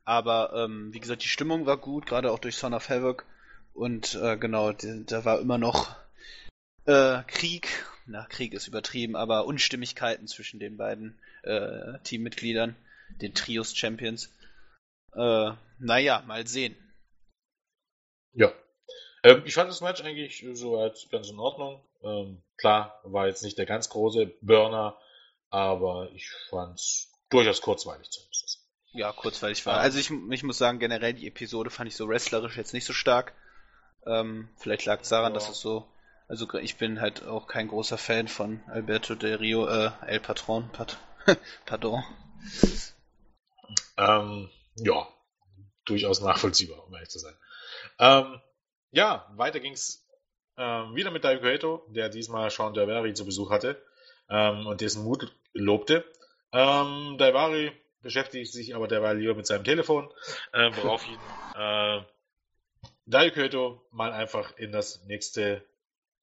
[0.05, 3.25] Aber ähm, wie gesagt, die Stimmung war gut, gerade auch durch Son of Havoc.
[3.73, 5.95] Und äh, genau, da war immer noch
[6.85, 7.85] äh, Krieg.
[8.05, 12.75] Na, Krieg ist übertrieben, aber Unstimmigkeiten zwischen den beiden äh, Teammitgliedern,
[13.21, 14.29] den Trios Champions.
[15.15, 16.75] Äh, naja, mal sehen.
[18.33, 18.51] Ja.
[19.23, 21.81] Ähm, ich fand das Match eigentlich so als ganz in Ordnung.
[22.03, 24.97] Ähm, klar, war jetzt nicht der ganz große Burner,
[25.49, 28.59] aber ich fand es durchaus kurzweilig zumindest.
[28.91, 29.79] Ja, kurzweilig war.
[29.79, 32.93] Also ich, ich muss sagen, generell die Episode fand ich so wrestlerisch jetzt nicht so
[32.93, 33.33] stark.
[34.05, 35.39] Ähm, vielleicht lag es daran, ja.
[35.39, 35.87] dass es so.
[36.27, 40.69] Also ich bin halt auch kein großer Fan von Alberto Del Rio, äh, El Patron,
[40.71, 40.97] Pat
[41.65, 42.03] pardon.
[43.97, 45.07] Ähm, ja,
[45.85, 47.35] durchaus nachvollziehbar, um ehrlich zu sein.
[47.99, 48.41] Ähm,
[48.93, 50.07] ja, weiter ging's
[50.57, 53.83] ähm, wieder mit Dario Cueto, der diesmal Sean Derveri zu Besuch hatte
[54.29, 56.05] ähm, und dessen Mut lobte.
[56.51, 57.71] Ähm, Daivari
[58.01, 60.09] beschäftigt sich aber derweil lieber mit seinem Telefon,
[60.53, 61.19] äh, worauf ihn
[61.55, 62.01] äh,
[63.05, 65.65] Dario mal einfach in das nächste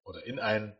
[0.04, 0.76] oder in ein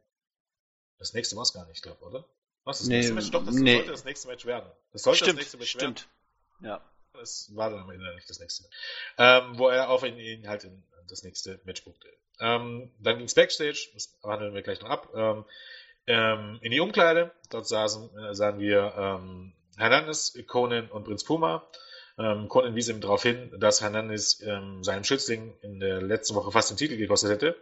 [0.99, 2.27] das nächste war es gar nicht, ich glaube, oder?
[2.65, 3.31] Was das nee, nächste Match?
[3.31, 3.77] Doch, das nee.
[3.77, 4.71] sollte das nächste Match werden.
[4.93, 6.09] Das sollte stimmt, das nächste Match stimmt.
[6.61, 6.83] werden.
[6.83, 6.91] Ja.
[7.15, 8.69] Das war dann am Ende nicht das nächste.
[9.17, 12.09] Ähm, wo er auf ihn, ihn halt in das nächste Match buchte.
[12.41, 15.09] Ähm, dann ging's Backstage, das handeln wir gleich noch ab.
[15.15, 15.45] Ähm,
[16.07, 17.31] ähm, in die Umkleide.
[17.51, 21.67] Dort saßen, äh, sahen wir ähm, Hernandez, Conan und Prinz Puma.
[22.19, 26.51] Ähm, Conan wies ihm darauf hin, dass Hernandez ähm, seinem Schützling in der letzten Woche
[26.51, 27.57] fast den Titel gekostet hätte.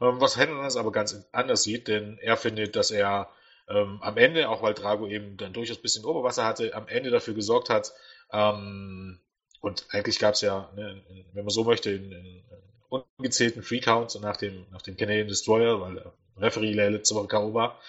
[0.00, 3.30] Ähm, was Hernandez aber ganz anders sieht, denn er findet, dass er
[3.68, 7.34] am Ende, auch weil Drago eben dann durchaus ein bisschen Oberwasser hatte, am Ende dafür
[7.34, 7.92] gesorgt hat,
[8.30, 12.44] und eigentlich gab es ja, ne, wenn man so möchte, in, in,
[12.88, 17.54] ungezählten Free Counts nach dem, nach dem Canadian Destroyer, weil der Referee letzte Woche K.O.
[17.54, 17.80] war,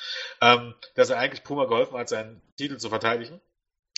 [0.42, 3.42] ähm, dass er eigentlich Puma geholfen hat, seinen Titel zu verteidigen.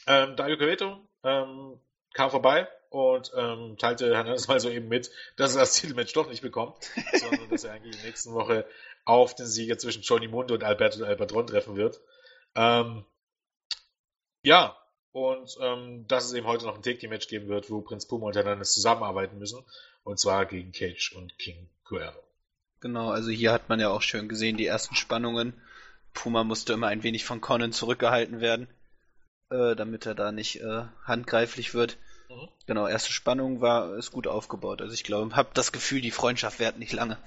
[0.08, 1.80] Ähm, Dario Cueto ähm,
[2.14, 6.28] kam vorbei und ähm, teilte Hernandez mal so eben mit, dass er das Titelmatch doch
[6.30, 6.78] nicht bekommt,
[7.14, 8.66] sondern dass er eigentlich in der nächsten Woche
[9.06, 12.02] auf den Sieger zwischen Johnny Mundo und Alberto Albatron treffen wird.
[12.56, 13.06] Ähm,
[14.44, 14.76] ja,
[15.12, 18.36] und ähm, dass es eben heute noch ein Take-Team-Match geben wird, wo Prinz Puma und
[18.36, 19.64] Hernandez zusammenarbeiten müssen.
[20.04, 22.24] Und zwar gegen Cage und King Guerrero.
[22.80, 25.54] Genau, also hier hat man ja auch schön gesehen, die ersten Spannungen.
[26.14, 28.68] Puma musste immer ein wenig von Conan zurückgehalten werden,
[29.50, 31.98] äh, damit er da nicht äh, handgreiflich wird.
[32.30, 32.48] Mhm.
[32.68, 34.82] Genau, erste Spannung war, ist gut aufgebaut.
[34.82, 37.18] Also ich glaube, habe das Gefühl, die Freundschaft währt nicht lange.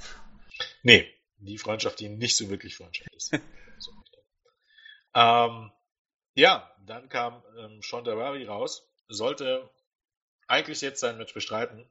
[0.83, 1.07] Nee,
[1.39, 3.31] die Freundschaft, die nicht so wirklich Freundschaft ist.
[3.79, 3.93] so
[5.15, 5.71] ähm,
[6.35, 9.69] ja, dann kam ähm, Sean Davari raus, sollte
[10.47, 11.89] eigentlich jetzt sein Match bestreiten,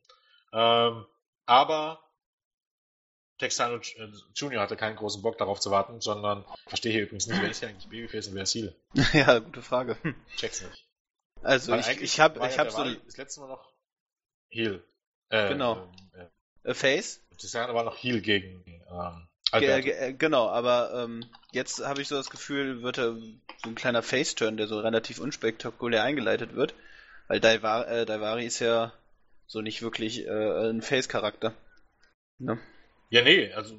[0.53, 1.05] ähm,
[1.45, 2.03] aber
[3.37, 7.41] Texano äh, Junior hatte keinen großen Bock darauf zu warten, sondern verstehe hier übrigens nicht,
[7.41, 8.75] wer ist hier eigentlich Babyface und wer ist Heel?
[9.13, 9.97] ja, gute Frage.
[10.03, 10.15] Hm.
[10.37, 10.87] Check's nicht.
[11.41, 13.73] Also ich, ich habe ich habe so das letzte Mal noch
[14.49, 14.83] Heel.
[15.29, 15.91] Äh, genau.
[16.13, 16.29] Ähm,
[16.63, 17.21] äh, Face.
[17.37, 19.27] Texano war noch Heel gegen ähm,
[19.59, 23.75] Ge äh, genau, aber ähm, jetzt habe ich so das Gefühl, wird er so ein
[23.75, 26.73] kleiner Face-Turn, der so relativ unspektakulär eingeleitet wird,
[27.27, 28.93] weil Daivari, äh, Daivari ist ja
[29.47, 31.53] so nicht wirklich äh, ein Face-Charakter.
[32.39, 32.59] Ne?
[33.09, 33.77] Ja, nee, also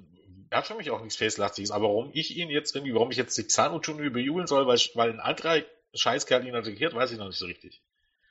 [0.50, 3.16] er hat für mich auch nichts Face-lastiges, aber warum ich ihn jetzt irgendwie, warum ich
[3.16, 5.62] jetzt die Xano Junior bejubeln soll, weil, weil ein anderer
[5.94, 7.82] Scheißkerl ihn attackiert, weiß ich noch nicht so richtig.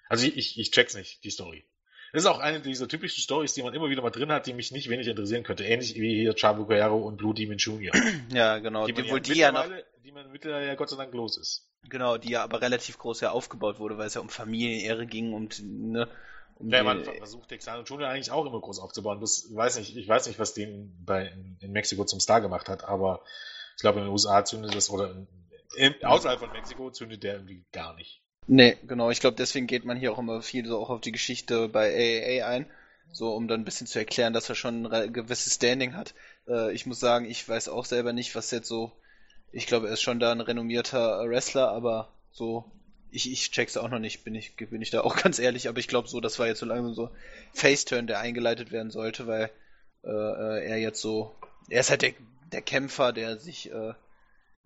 [0.07, 1.65] Also ich, ich, ich check's nicht, die Story.
[2.13, 4.53] Das ist auch eine dieser typischen Stories, die man immer wieder mal drin hat, die
[4.53, 5.63] mich nicht wenig interessieren könnte.
[5.63, 7.93] Ähnlich wie hier Chavo Guerrero und Blue Demon Jr.
[8.33, 8.85] Ja, genau.
[8.85, 9.69] Die, die, ja die ja noch,
[10.03, 11.69] die man mittlerweile ja Gott sei Dank los ist.
[11.89, 15.33] Genau, die ja aber relativ groß ja aufgebaut wurde, weil es ja um Familienehre ging
[15.33, 16.07] und ne,
[16.55, 19.19] um ja, man versucht Texano Junior eigentlich auch immer groß aufzubauen.
[19.19, 22.69] Das weiß nicht, ich weiß nicht, was den bei in, in Mexiko zum Star gemacht
[22.69, 23.23] hat, aber
[23.75, 25.27] ich glaube in den USA zündet das oder in,
[25.75, 28.20] in, außerhalb von Mexiko zündet der irgendwie gar nicht.
[28.47, 29.09] Nee, genau.
[29.11, 31.89] Ich glaube, deswegen geht man hier auch immer viel so auch auf die Geschichte bei
[31.93, 32.65] AAA ein.
[33.11, 36.13] So, um dann ein bisschen zu erklären, dass er schon ein gewisses Standing hat.
[36.47, 38.91] Äh, ich muss sagen, ich weiß auch selber nicht, was jetzt so.
[39.51, 42.65] Ich glaube, er ist schon da ein renommierter Wrestler, aber so,
[43.11, 45.79] ich, ich check's auch noch nicht, bin ich, bin ich da auch ganz ehrlich, aber
[45.79, 47.09] ich glaube so, das war jetzt so langsam so
[47.53, 49.51] Faceturn, der eingeleitet werden sollte, weil
[50.03, 51.35] äh, äh, er jetzt so.
[51.69, 52.13] Er ist halt der,
[52.53, 53.93] der Kämpfer, der sich, äh,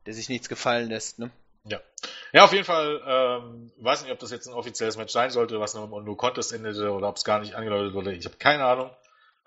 [0.06, 1.32] der sich nichts gefallen lässt, ne?
[1.66, 1.82] Ja.
[2.32, 5.60] Ja, auf jeden Fall, ähm, weiß nicht, ob das jetzt ein offizielles Match sein sollte,
[5.60, 8.14] was nur, nur Contest endete oder ob es gar nicht angedeutet wurde.
[8.14, 8.96] Ich habe keine Ahnung.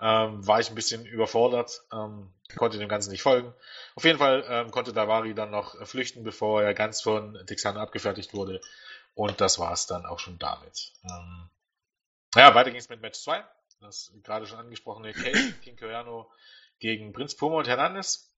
[0.01, 3.53] Ähm, war ich ein bisschen überfordert, ähm, konnte dem Ganzen nicht folgen.
[3.97, 8.33] Auf jeden Fall ähm, konnte Davari dann noch flüchten, bevor er ganz von Texano abgefertigt
[8.33, 8.61] wurde.
[9.15, 10.93] Und das war es dann auch schon damit.
[11.03, 11.51] Ähm,
[12.37, 13.45] ja, weiter ging es mit Match 2.
[13.81, 16.31] Das gerade schon angesprochene Cage, King Coyano
[16.79, 18.33] gegen Prinz Pomo und Hernandez.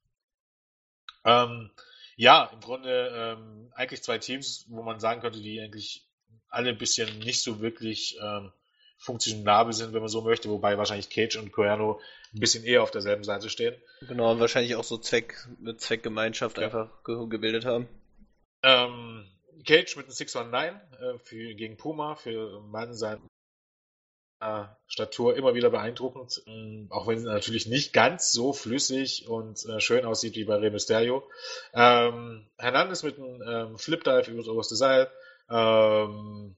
[1.24, 1.70] Ähm,
[2.20, 6.06] ja, im Grunde ähm, eigentlich zwei Teams, wo man sagen könnte, die eigentlich
[6.50, 8.52] alle ein bisschen nicht so wirklich ähm,
[8.98, 11.98] funktionabel sind, wenn man so möchte, wobei wahrscheinlich Cage und Coerno
[12.34, 13.74] ein bisschen eher auf derselben Seite stehen.
[14.02, 16.64] Genau, wahrscheinlich auch so Zweck, mit Zweckgemeinschaft ja.
[16.64, 17.88] einfach ge gebildet haben.
[18.62, 19.24] Ähm,
[19.66, 23.18] Cage mit einem 619 äh, für, gegen Puma, für Mann sein
[24.86, 29.80] Statur immer wieder beeindruckend, ähm, auch wenn es natürlich nicht ganz so flüssig und äh,
[29.80, 31.28] schön aussieht wie bei Rey Mysterio.
[31.74, 35.10] Ähm, Hernandez mit einem ähm, Flip Dive über das oberste Seil.
[35.50, 36.56] Ähm,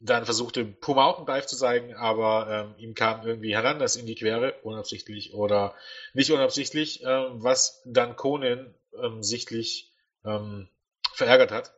[0.00, 4.06] dann versuchte Puma auch einen Dive zu zeigen, aber ähm, ihm kam irgendwie Hernandez in
[4.06, 5.74] die Quere, unabsichtlich oder
[6.12, 9.92] nicht unabsichtlich, ähm, was dann Conan ähm, sichtlich
[10.24, 10.68] ähm,
[11.14, 11.72] verärgert hat.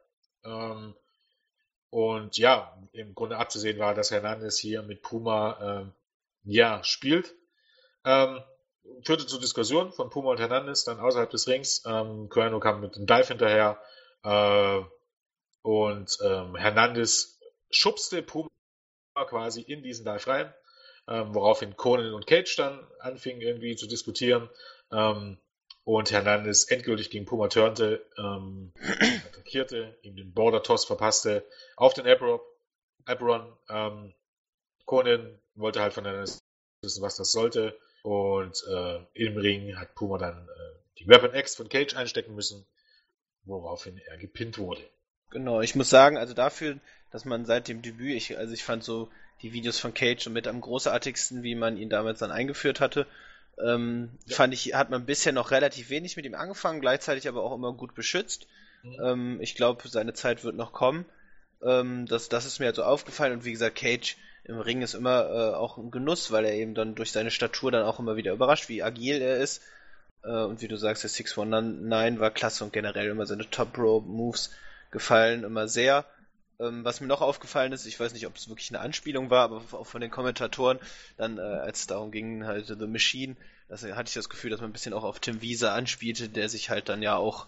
[1.91, 5.93] Und ja, im Grunde abzusehen war, dass Hernandez hier mit Puma ähm,
[6.45, 7.35] ja spielt.
[8.05, 8.43] Ähm,
[9.05, 11.83] führte zu Diskussionen von Puma und Hernandez dann außerhalb des Rings.
[11.87, 13.81] Ähm, Cuerno kam mit dem Dive hinterher
[14.23, 14.81] äh,
[15.63, 17.39] und ähm, Hernandez
[17.71, 18.49] schubste Puma
[19.27, 20.55] quasi in diesen Dive rein,
[21.09, 24.49] ähm, woraufhin Conan und Cage dann anfingen irgendwie zu diskutieren.
[24.93, 25.39] Ähm,
[25.89, 28.75] und Hernandez endgültig gegen Puma turnte, ähm,
[29.27, 33.57] attackierte, ihm den Border Toss verpasste auf den Aperon.
[33.71, 34.13] Ähm,
[34.85, 36.41] Conan wollte halt von Hernandez
[36.83, 37.75] wissen, was das sollte.
[38.03, 42.67] Und äh, im Ring hat Puma dann äh, die Weapon X von Cage einstecken müssen,
[43.45, 44.83] woraufhin er gepinnt wurde.
[45.31, 46.79] Genau, ich muss sagen, also dafür,
[47.11, 49.09] dass man seit dem Debüt, ich, also ich fand so
[49.41, 53.07] die Videos von Cage mit am großartigsten, wie man ihn damals dann eingeführt hatte.
[53.65, 54.37] Ähm, ja.
[54.37, 57.73] Fand ich, hat man bisher noch relativ wenig mit ihm angefangen, gleichzeitig aber auch immer
[57.73, 58.47] gut beschützt.
[58.83, 58.97] Mhm.
[59.03, 61.05] Ähm, ich glaube, seine Zeit wird noch kommen.
[61.63, 64.95] Ähm, das, das ist mir halt so aufgefallen und wie gesagt, Cage im Ring ist
[64.95, 68.17] immer äh, auch ein Genuss, weil er eben dann durch seine Statur dann auch immer
[68.17, 69.63] wieder überrascht, wie agil er ist.
[70.25, 74.03] Äh, und wie du sagst, der 619 war klasse und generell immer seine Top Row
[74.05, 74.51] Moves
[74.91, 76.05] gefallen immer sehr.
[76.61, 79.45] Ähm, was mir noch aufgefallen ist, ich weiß nicht, ob es wirklich eine Anspielung war,
[79.45, 80.79] aber auch von den Kommentatoren,
[81.17, 83.37] dann äh, als es darum ging, halt The Machine,
[83.69, 86.49] das, hatte ich das Gefühl, dass man ein bisschen auch auf Tim Wiese anspielte, der
[86.49, 87.47] sich halt dann ja auch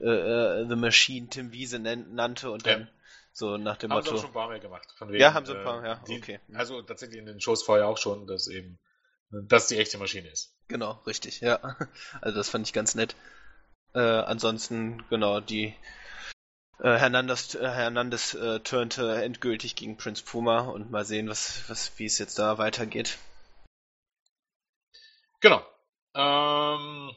[0.00, 2.88] äh, äh The Machine Tim Wiese nannte und dann ja.
[3.32, 4.10] so nach dem haben Motto.
[4.10, 4.94] Haben sie schon ein paar Mal gemacht.
[5.00, 6.40] Wegen, ja, haben sie ein paar, äh, ja, die, okay.
[6.52, 8.78] Also tatsächlich in den Shows vorher auch schon, dass eben,
[9.30, 10.52] dass die echte Maschine ist.
[10.68, 11.76] Genau, richtig, ja.
[12.20, 13.16] Also das fand ich ganz nett.
[13.94, 15.74] Äh, ansonsten, genau, die
[16.82, 21.98] äh, Hernandez, äh, Hernandez äh, turnte endgültig gegen Prince Puma und mal sehen, was, was,
[21.98, 23.18] wie es jetzt da weitergeht.
[25.40, 25.62] Genau.
[26.14, 27.14] Ähm,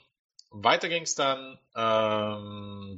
[0.51, 2.95] weiter ging es dann ähm,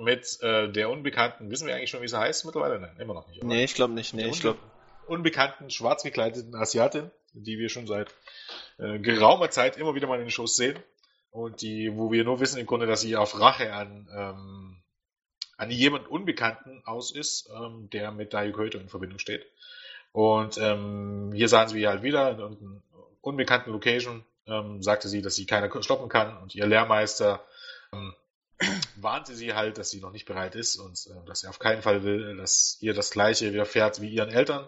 [0.00, 2.78] mit äh, der unbekannten, wissen wir eigentlich schon, wie sie heißt mittlerweile?
[2.78, 3.38] Nein, immer noch nicht.
[3.38, 3.46] Oder?
[3.46, 4.14] Nee, ich glaube nicht.
[4.14, 4.58] Nee, ich glaube.
[5.06, 8.14] Unbekannten, schwarz gekleideten Asiatin, die wir schon seit
[8.76, 10.78] äh, geraumer Zeit immer wieder mal in den Shows sehen.
[11.30, 14.82] Und die, wo wir nur wissen im Grunde, dass sie auf Rache an ähm,
[15.58, 19.44] an jemand Unbekannten aus ist, ähm, der mit Dario Koito in Verbindung steht.
[20.12, 22.56] Und ähm, hier sahen sie halt wieder in einer
[23.20, 27.44] unbekannten Location, ähm, sagte sie, dass sie keiner stoppen kann und ihr Lehrmeister
[27.92, 28.14] ähm,
[28.96, 31.82] warnte sie halt, dass sie noch nicht bereit ist und äh, dass sie auf keinen
[31.82, 34.66] Fall will, dass ihr das gleiche widerfährt wie ihren Eltern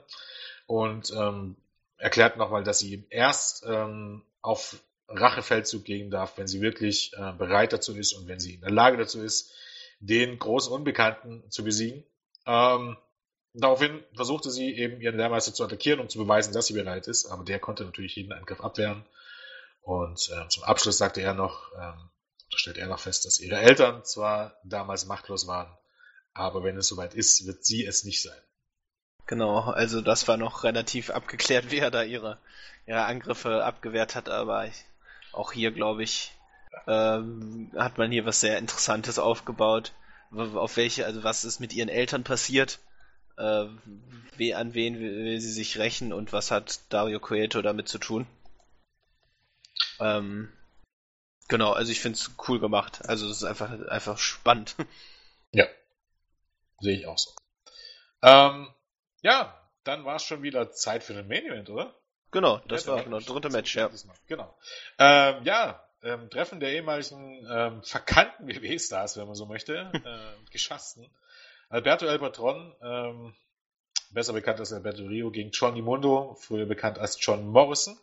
[0.67, 1.57] und ähm,
[1.99, 4.77] erklärt nochmal, dass sie erst ähm, auf
[5.09, 8.71] Rachefeldzug gehen darf, wenn sie wirklich äh, bereit dazu ist und wenn sie in der
[8.71, 9.53] Lage dazu ist,
[10.01, 12.05] den großen Unbekannten zu besiegen.
[12.47, 12.97] Ähm,
[13.55, 17.27] daraufhin versuchte sie eben ihren Lehrmeister zu attackieren, um zu beweisen, dass sie bereit ist,
[17.27, 19.05] aber der konnte natürlich jeden Angriff abwehren.
[19.83, 22.11] Und äh, zum Abschluss sagte er noch, ähm,
[22.55, 25.71] stellt er noch fest, dass ihre Eltern zwar damals machtlos waren,
[26.33, 28.41] aber wenn es soweit ist, wird sie es nicht sein.
[29.27, 32.39] Genau, also das war noch relativ abgeklärt, wie er da ihre,
[32.87, 34.85] ihre Angriffe abgewehrt hat, aber ich,
[35.33, 36.33] auch hier glaube ich,
[36.87, 39.93] ähm, hat man hier was sehr Interessantes aufgebaut.
[40.33, 42.79] Auf welche, also was ist mit ihren Eltern passiert?
[43.41, 43.67] äh,
[44.37, 48.27] we, an wen will, sie sich rächen und was hat Dario Cueto damit zu tun.
[49.99, 50.53] Ähm,
[51.49, 53.01] genau, also ich finde es cool gemacht.
[53.07, 54.77] Also es ist einfach, einfach spannend.
[55.53, 55.67] Ja.
[56.79, 57.33] Sehe ich auch so.
[58.23, 58.73] Ähm,
[59.21, 61.93] ja, dann war es schon wieder Zeit für den Main Event, oder?
[62.31, 63.91] Genau, das war genau, dritte Match, ja.
[64.29, 64.57] Genau.
[65.01, 71.09] Ähm, ja, ähm, Treffen der ehemaligen ähm, verkannten WWE-Stars, wenn man so möchte, äh, geschassten.
[71.69, 73.35] Alberto El Patron, ähm,
[74.11, 77.99] besser bekannt als Alberto Rio, gegen Johnny Mundo, früher bekannt als John Morrison.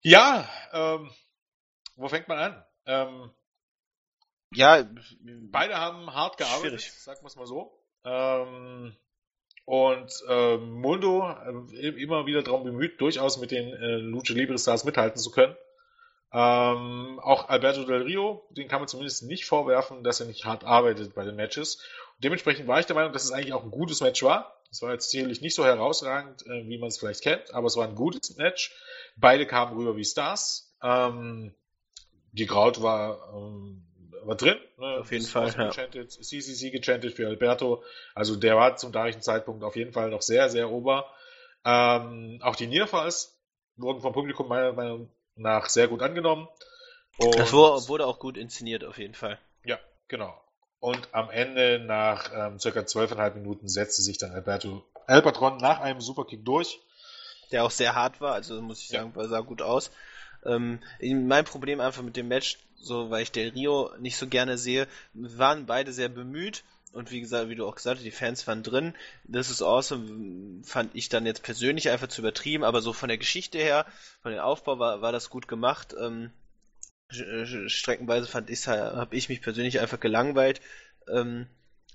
[0.00, 1.10] Ja, ähm,
[1.96, 2.64] wo fängt man an?
[2.86, 3.30] Ähm,
[4.54, 4.86] ja,
[5.50, 6.92] beide haben hart gearbeitet, schwierig.
[6.92, 7.82] sagen wir es mal so.
[8.04, 8.96] Ähm,
[9.64, 11.30] und äh, Mundo
[11.72, 15.56] äh, immer wieder darum bemüht, durchaus mit den äh, Lucha Libre Stars mithalten zu können.
[16.32, 20.64] Ähm, auch Alberto Del Rio, den kann man zumindest nicht vorwerfen, dass er nicht hart
[20.64, 21.76] arbeitet bei den Matches.
[22.16, 24.56] Und dementsprechend war ich der Meinung, dass es eigentlich auch ein gutes Match war.
[24.70, 27.76] Es war jetzt sicherlich nicht so herausragend, äh, wie man es vielleicht kennt, aber es
[27.76, 28.74] war ein gutes Match.
[29.16, 30.74] Beide kamen rüber wie Stars.
[30.82, 31.54] Ähm,
[32.32, 33.84] die Kraut war ähm,
[34.24, 34.58] war drin.
[34.78, 34.98] Ne?
[35.00, 35.52] Auf jeden Fall.
[35.56, 35.70] Ja.
[35.70, 37.82] CCC gechantet für Alberto.
[38.14, 41.06] Also der war zum damaligen Zeitpunkt auf jeden Fall noch sehr, sehr ober.
[41.64, 43.38] Ähm, auch die Nearfalls
[43.76, 46.48] wurden vom Publikum meiner Meinung nach sehr gut angenommen.
[47.18, 49.38] Und das wurde auch gut inszeniert, auf jeden Fall.
[49.64, 49.78] Ja,
[50.08, 50.34] genau.
[50.80, 56.00] Und am Ende, nach ähm, circa zwölfeinhalb Minuten, setzte sich dann Alberto Alpatron nach einem
[56.00, 56.80] Superkick durch.
[57.50, 59.28] Der auch sehr hart war, also muss ich sagen, ja.
[59.28, 59.90] sah gut aus.
[60.44, 64.58] Ähm, mein Problem einfach mit dem Match so weil ich Del Rio nicht so gerne
[64.58, 66.64] sehe, waren beide sehr bemüht.
[66.92, 68.94] Und wie gesagt, wie du auch gesagt hast, die Fans waren drin.
[69.24, 73.18] Das ist awesome, fand ich dann jetzt persönlich einfach zu übertrieben, aber so von der
[73.18, 73.86] Geschichte her,
[74.22, 75.94] von dem Aufbau war, war das gut gemacht.
[75.98, 76.30] Ähm,
[77.66, 80.60] streckenweise fand ich habe ich mich persönlich einfach gelangweilt.
[81.08, 81.46] Ähm,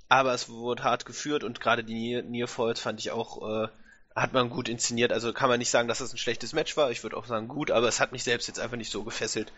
[0.09, 3.67] aber es wurde hart geführt und gerade die Near Falls fand ich auch, äh,
[4.15, 5.11] hat man gut inszeniert.
[5.11, 6.91] Also kann man nicht sagen, dass das ein schlechtes Match war.
[6.91, 9.51] Ich würde auch sagen gut, aber es hat mich selbst jetzt einfach nicht so gefesselt.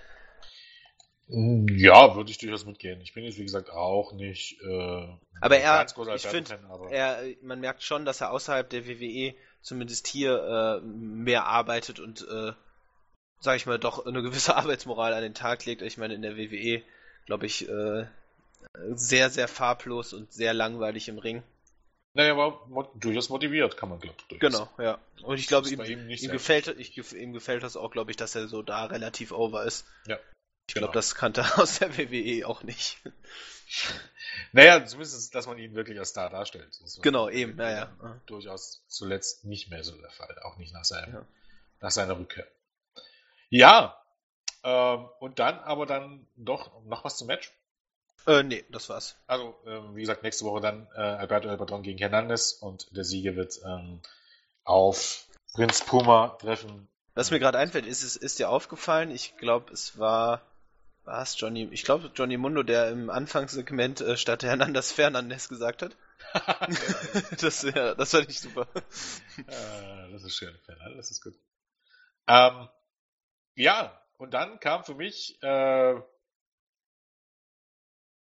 [1.32, 3.00] Ja, würde ich durchaus mitgehen.
[3.02, 4.60] Ich bin jetzt, wie gesagt, auch nicht.
[4.64, 5.08] Äh,
[5.42, 6.60] aber er, ich finde,
[6.90, 12.28] er, man merkt schon, dass er außerhalb der WWE zumindest hier äh, mehr arbeitet und,
[12.28, 12.54] äh,
[13.42, 15.84] sag ich mal, doch eine gewisse Arbeitsmoral an den Tag legt.
[15.84, 16.82] Ich meine, in der WWE,
[17.28, 18.08] glaube ich, äh,
[18.94, 21.44] sehr, sehr farblos und sehr langweilig im Ring.
[22.14, 24.18] Naja, war durchaus motiviert, kann man glauben.
[24.40, 24.98] Genau, ja.
[25.22, 28.34] Und ich glaube, ihm, ihm, ihm gefällt, ich, ihm gefällt das auch, glaube ich, dass
[28.34, 29.86] er so da relativ over ist.
[30.08, 30.18] Ja.
[30.70, 33.00] Ich glaube, das kannte er aus der WWE auch nicht.
[34.52, 36.80] Naja, zumindest, dass man ihn wirklich als Star darstellt.
[37.02, 37.92] Genau, eben, naja.
[38.02, 38.22] Ja.
[38.28, 41.26] Durchaus zuletzt nicht mehr so der Fall, auch nicht nach, seinem, ja.
[41.82, 42.48] nach seiner Rückkehr.
[43.50, 44.00] Ja,
[44.64, 47.52] ähm, und dann aber dann doch noch was zum Match?
[48.28, 49.16] Äh, nee, das war's.
[49.26, 53.36] Also, ähm, wie gesagt, nächste Woche dann äh, Alberto El gegen Hernandez und der Sieger
[53.36, 54.02] wird ähm,
[54.66, 56.88] auf Prinz Puma treffen.
[57.16, 60.42] Was mir gerade einfällt, ist, ist, ist dir aufgefallen, ich glaube, es war
[61.10, 65.82] war es Johnny, ich glaube Johnny Mundo, der im Anfangssegment äh, statt Hernandez Fernandez gesagt
[65.82, 65.98] hat.
[67.42, 68.68] das, ja, das fand ich super.
[68.76, 71.34] Äh, das ist schön, Fernandez ist gut.
[72.28, 72.70] Ähm,
[73.56, 75.96] ja, und dann kam für mich äh,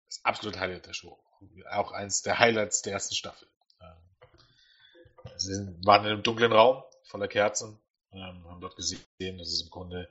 [0.09, 1.23] das absolute Highlight der Show.
[1.71, 3.47] Auch eins der Highlights der ersten Staffel.
[3.83, 3.97] Ähm,
[5.37, 5.53] sie
[5.85, 7.79] waren in einem dunklen Raum voller Kerzen,
[8.13, 10.09] ähm, haben dort gesehen, dass es im Grunde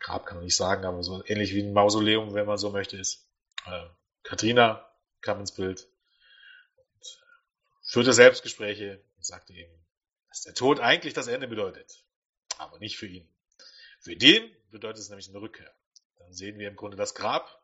[0.00, 2.96] Grab kann man nicht sagen, aber so ähnlich wie ein Mausoleum, wenn man so möchte,
[2.96, 3.28] ist.
[3.66, 3.86] Äh,
[4.22, 4.88] Katrina
[5.20, 5.88] kam ins Bild
[6.76, 7.20] und
[7.82, 9.72] führte Selbstgespräche und sagte eben,
[10.28, 12.04] dass der Tod eigentlich das Ende bedeutet.
[12.58, 13.28] Aber nicht für ihn.
[14.00, 15.72] Für den bedeutet es nämlich eine Rückkehr.
[16.18, 17.62] Dann sehen wir im Grunde das Grab.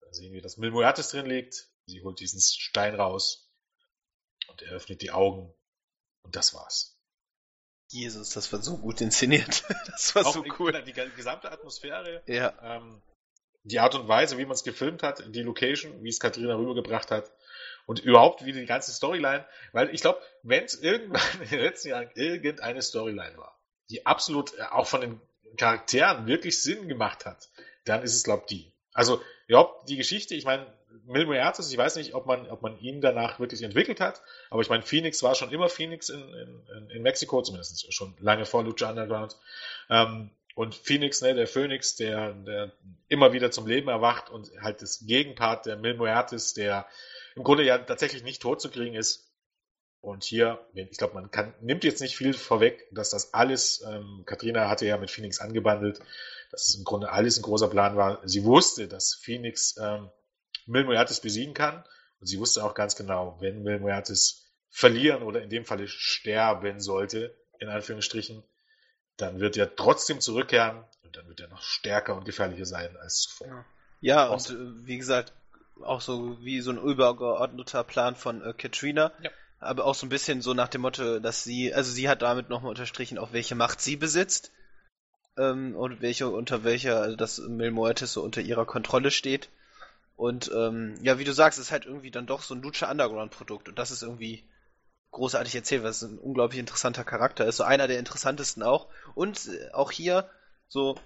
[0.00, 1.68] Dann sehen wir, dass Milmoyatis drin liegt.
[1.86, 3.50] Sie holt diesen Stein raus
[4.48, 5.54] und er öffnet die Augen.
[6.22, 6.97] Und das war's.
[7.90, 9.64] Jesus, das war so gut inszeniert.
[9.86, 10.82] Das war auch so cool.
[10.84, 12.54] Die gesamte Atmosphäre, ja.
[12.62, 13.02] ähm,
[13.64, 17.10] die Art und Weise, wie man es gefilmt hat, die Location, wie es Katharina rübergebracht
[17.10, 17.30] hat
[17.86, 21.88] und überhaupt wie die ganze Storyline, weil ich glaube, wenn es irgendwann in den letzten
[21.88, 23.58] Jahren irgendeine Storyline war,
[23.90, 25.20] die absolut äh, auch von den
[25.56, 27.48] Charakteren wirklich Sinn gemacht hat,
[27.84, 28.72] dann ist es, glaube ich, die.
[28.92, 30.66] Also, ja, die Geschichte, ich meine,
[31.06, 34.60] Mil Muertes, ich weiß nicht, ob man, ob man ihn danach wirklich entwickelt hat, aber
[34.62, 38.64] ich meine, Phoenix war schon immer Phoenix in, in, in Mexiko, zumindest schon lange vor
[38.64, 39.36] Lucha Underground.
[39.90, 42.72] Ähm, und Phoenix, ne, der Phoenix, der, der
[43.06, 46.86] immer wieder zum Leben erwacht und halt das Gegenpart der Mil Muertes, der
[47.36, 49.28] im Grunde ja tatsächlich nicht tot zu kriegen ist.
[50.00, 54.24] Und hier, ich glaube, man kann, nimmt jetzt nicht viel vorweg, dass das alles, ähm,
[54.26, 56.00] Katrina hatte ja mit Phoenix angebandelt,
[56.50, 58.20] dass es im Grunde alles ein großer Plan war.
[58.24, 60.10] Sie wusste, dass Phoenix ähm,
[60.68, 61.84] Mil Muertes besiegen kann.
[62.20, 66.80] Und sie wusste auch ganz genau, wenn Mil Muertes verlieren oder in dem Falle sterben
[66.80, 68.44] sollte, in Anführungsstrichen,
[69.16, 73.22] dann wird er trotzdem zurückkehren und dann wird er noch stärker und gefährlicher sein als
[73.22, 73.64] zuvor.
[74.00, 75.32] Ja, und äh, wie gesagt,
[75.82, 79.12] auch so wie so ein übergeordneter Plan von äh, Katrina.
[79.22, 79.30] Ja.
[79.60, 82.48] Aber auch so ein bisschen so nach dem Motto, dass sie, also sie hat damit
[82.48, 84.52] nochmal unterstrichen, auch welche Macht sie besitzt.
[85.36, 89.48] Ähm, und welche, unter welcher, also dass Mil Moetis so unter ihrer Kontrolle steht.
[90.18, 93.30] Und ähm, ja, wie du sagst, ist halt irgendwie dann doch so ein Lucha Underground
[93.30, 94.42] Produkt und das ist irgendwie
[95.12, 98.88] großartig erzählt, weil es ein unglaublich interessanter Charakter ist, so einer der interessantesten auch.
[99.14, 100.28] Und äh, auch hier
[100.66, 100.98] so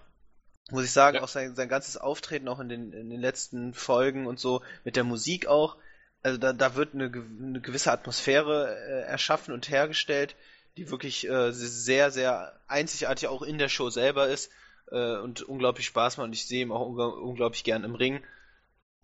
[0.70, 1.22] muss ich sagen, ja.
[1.22, 4.96] auch sein, sein ganzes Auftreten auch in den, in den letzten Folgen und so mit
[4.96, 5.76] der Musik auch,
[6.22, 10.36] also da, da wird eine, eine gewisse Atmosphäre äh, erschaffen und hergestellt,
[10.78, 14.50] die wirklich äh, sehr, sehr einzigartig auch in der Show selber ist
[14.90, 18.22] äh, und unglaublich Spaß macht und ich sehe ihn auch unglaublich gern im Ring.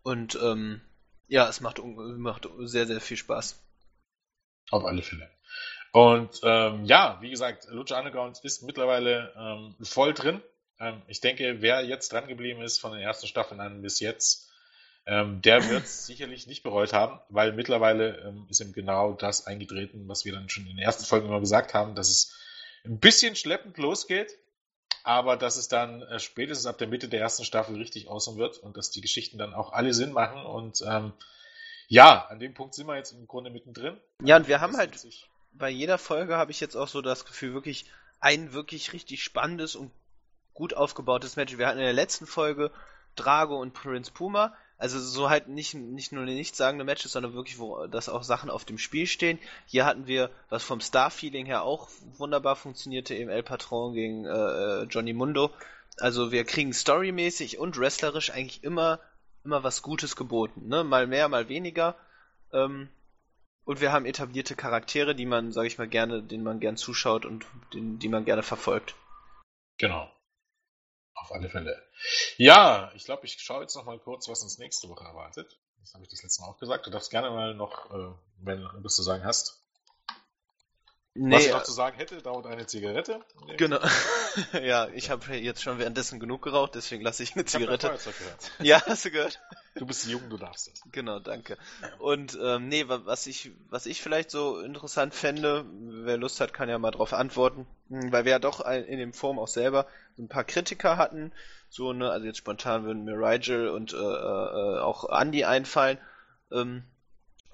[0.02, 0.80] Und ähm,
[1.26, 3.62] ja, es macht, macht sehr, sehr viel Spaß.
[4.70, 5.30] Auf alle Fälle.
[5.92, 10.42] Und ähm, ja, wie gesagt, Lucha Underground ist mittlerweile ähm, voll drin.
[10.78, 14.50] Ähm, ich denke, wer jetzt dran geblieben ist von den ersten Staffeln an bis jetzt,
[15.06, 19.46] ähm, der wird es sicherlich nicht bereut haben, weil mittlerweile ähm, ist ihm genau das
[19.46, 22.36] eingetreten, was wir dann schon in den ersten Folgen immer gesagt haben, dass es
[22.84, 24.36] ein bisschen schleppend losgeht,
[25.08, 28.58] aber dass es dann äh, spätestens ab der Mitte der ersten Staffel richtig aussehen wird
[28.58, 31.14] und dass die Geschichten dann auch alle Sinn machen und ähm,
[31.88, 33.96] ja, an dem Punkt sind wir jetzt im Grunde mittendrin.
[34.22, 34.92] Ja, und wir haben halt
[35.54, 37.86] bei jeder Folge habe ich jetzt auch so das Gefühl, wirklich
[38.20, 39.90] ein wirklich richtig spannendes und
[40.52, 41.56] gut aufgebautes Match.
[41.56, 42.70] Wir hatten in der letzten Folge
[43.16, 44.54] Drago und Prince Puma.
[44.78, 48.64] Also so halt nicht, nicht nur nichtssagende Matches, sondern wirklich, wo das auch Sachen auf
[48.64, 49.40] dem Spiel stehen.
[49.66, 54.30] Hier hatten wir, was vom Star-Feeling her auch wunderbar funktionierte, eben El Patron gegen äh,
[54.30, 55.50] äh, Johnny Mundo.
[55.98, 59.00] Also wir kriegen storymäßig und wrestlerisch eigentlich immer,
[59.44, 60.68] immer was Gutes geboten.
[60.68, 60.84] Ne?
[60.84, 61.96] Mal mehr, mal weniger.
[62.52, 62.88] Ähm,
[63.64, 67.26] und wir haben etablierte Charaktere, die man, sag ich mal, gerne, denen man gern zuschaut
[67.26, 68.94] und den, die man gerne verfolgt.
[69.76, 70.08] Genau.
[71.20, 71.82] Auf alle Fälle.
[72.36, 75.58] Ja, ich glaube, ich schaue jetzt noch mal kurz, was uns nächste Woche erwartet.
[75.80, 76.86] Das habe ich das letzte Mal auch gesagt.
[76.86, 79.62] Du darfst gerne mal noch, äh, wenn du zu sagen hast.
[81.20, 83.20] Nee, was ich noch äh, zu sagen hätte, dauert eine Zigarette.
[83.56, 83.80] Genau.
[84.62, 87.92] ja, ich habe jetzt schon währenddessen genug geraucht, deswegen lasse ich eine ich Zigarette.
[88.60, 89.40] Ja, hast du gehört?
[89.74, 90.82] Du bist jung, du darfst es.
[90.92, 91.58] Genau, danke.
[91.98, 95.64] Und ähm, nee, was ich, was ich vielleicht so interessant fände,
[96.04, 99.12] wer Lust hat, kann ja mal drauf antworten, hm, weil wir ja doch in dem
[99.12, 101.32] Forum auch selber so ein paar Kritiker hatten,
[101.68, 105.98] so ne, also jetzt spontan würden mir Rigel und äh, äh, auch Andy einfallen.
[106.52, 106.84] Ähm,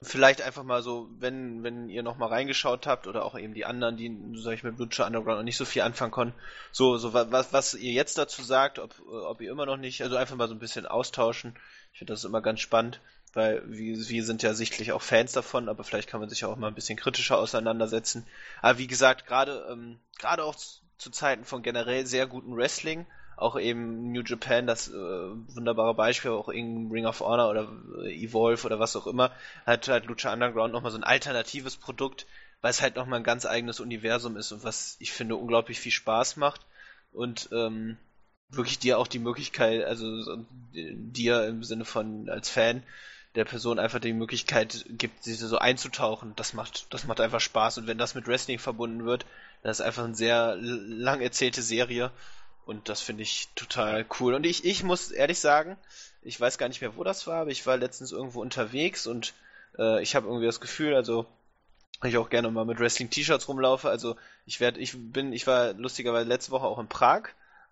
[0.05, 3.64] vielleicht einfach mal so, wenn, wenn ihr noch mal reingeschaut habt oder auch eben die
[3.64, 6.34] anderen, die, sag ich mit Blutscher Underground noch nicht so viel anfangen konnten,
[6.72, 10.16] so, so was, was ihr jetzt dazu sagt, ob, ob ihr immer noch nicht, also
[10.16, 11.57] einfach mal so ein bisschen austauschen.
[11.92, 13.00] Ich finde das immer ganz spannend,
[13.32, 16.57] weil wir, wir sind ja sichtlich auch Fans davon, aber vielleicht kann man sich auch
[16.57, 18.26] mal ein bisschen kritischer auseinandersetzen.
[18.62, 23.07] Aber wie gesagt, gerade, ähm, gerade auch zu, Zeiten von generell sehr guten Wrestling,
[23.37, 27.68] auch eben New Japan, das äh, wunderbare Beispiel, auch in Ring of Honor oder
[28.05, 29.32] äh, Evolve oder was auch immer,
[29.66, 32.26] hat halt Lucha Underground nochmal so ein alternatives Produkt,
[32.61, 35.93] weil es halt nochmal ein ganz eigenes Universum ist und was ich finde unglaublich viel
[35.93, 36.62] Spaß macht
[37.12, 37.97] und ähm,
[38.51, 42.82] wirklich dir auch die Möglichkeit, also dir im Sinne von als Fan
[43.35, 46.35] der Person einfach die Möglichkeit gibt, sich so einzutauchen.
[46.37, 49.26] Das macht, das macht einfach Spaß und wenn das mit Wrestling verbunden wird,
[49.62, 52.12] das ist einfach eine sehr lang erzählte Serie
[52.67, 54.35] und das finde ich total cool.
[54.35, 55.77] Und ich, ich muss ehrlich sagen,
[56.23, 59.35] ich weiß gar nicht mehr, wo das war, aber ich war letztens irgendwo unterwegs und
[59.79, 61.27] äh, ich habe irgendwie das Gefühl, also
[62.03, 63.89] ich auch gerne mal mit Wrestling-T-Shirts rumlaufe.
[63.89, 67.29] Also ich werde, ich bin, ich war lustigerweise letzte Woche auch in Prag.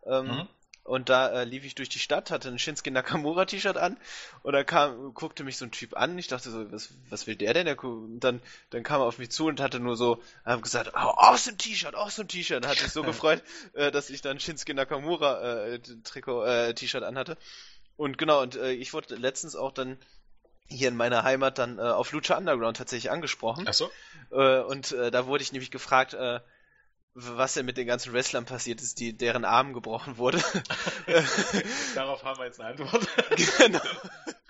[0.07, 0.49] Ähm, mhm.
[0.85, 3.97] Und da äh, lief ich durch die Stadt, hatte ein Shinsuke Nakamura T-Shirt an
[4.43, 6.19] und da kam, guckte mich so ein Typ an.
[6.19, 7.69] Ich dachte so, was, was will der denn?
[7.79, 11.37] Und dann, dann kam er auf mich zu und hatte nur so, hab gesagt, oh,
[11.37, 12.67] so ein T-Shirt, so ein T-Shirt.
[12.67, 13.43] Hat sich so gefreut,
[13.75, 17.37] äh, dass ich dann Shinsuke Nakamura äh, Trikot, äh, T-Shirt anhatte.
[17.97, 19.99] Und genau, und äh, ich wurde letztens auch dann
[20.67, 23.67] hier in meiner Heimat dann äh, auf Lucha Underground tatsächlich angesprochen.
[23.69, 23.91] Ach so.
[24.33, 26.41] Äh, und äh, da wurde ich nämlich gefragt, äh,
[27.15, 30.43] was denn mit den ganzen Wrestlern passiert ist, die deren Arm gebrochen wurde.
[31.95, 33.07] Darauf haben wir jetzt eine Antwort.
[33.59, 33.81] genau.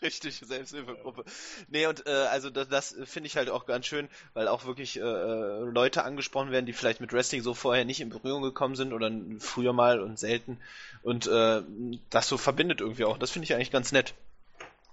[0.00, 1.24] Richtig, Selbsthilfegruppe.
[1.68, 4.98] Nee, und äh, also das, das finde ich halt auch ganz schön, weil auch wirklich
[4.98, 8.74] äh, äh, Leute angesprochen werden, die vielleicht mit Wrestling so vorher nicht in Berührung gekommen
[8.74, 10.60] sind oder früher mal und selten.
[11.02, 11.62] Und äh,
[12.10, 13.18] das so verbindet irgendwie auch.
[13.18, 14.14] Das finde ich eigentlich ganz nett.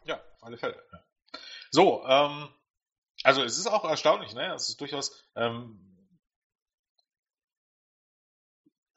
[0.06, 0.76] Ja, auf alle Fälle.
[1.72, 2.50] So, ähm,
[3.24, 4.54] also es ist auch erstaunlich, ne?
[4.54, 5.80] Es ist durchaus, ähm,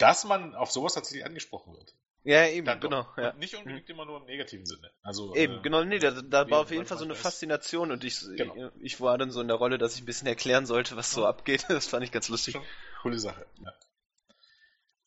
[0.03, 1.95] dass man auf sowas tatsächlich angesprochen wird.
[2.25, 3.07] Ja, eben, Dann genau.
[3.17, 3.33] Ja.
[3.33, 4.93] Nicht unbedingt immer nur im negativen Sinne.
[5.03, 7.17] Also, Eben, äh, genau, nee, da, da war auf jeden Fall so eine.
[7.17, 8.71] Faszination und ich, Genau.
[8.81, 11.23] ich war dann so in der Rolle, dass ich ein bisschen erklären sollte, was so
[11.23, 11.29] Ja.
[11.29, 11.67] abgeht.
[11.69, 12.53] Das fand ich ganz lustig.
[12.53, 12.63] Schon
[13.03, 13.45] coole Sache.
[13.65, 13.73] Ja.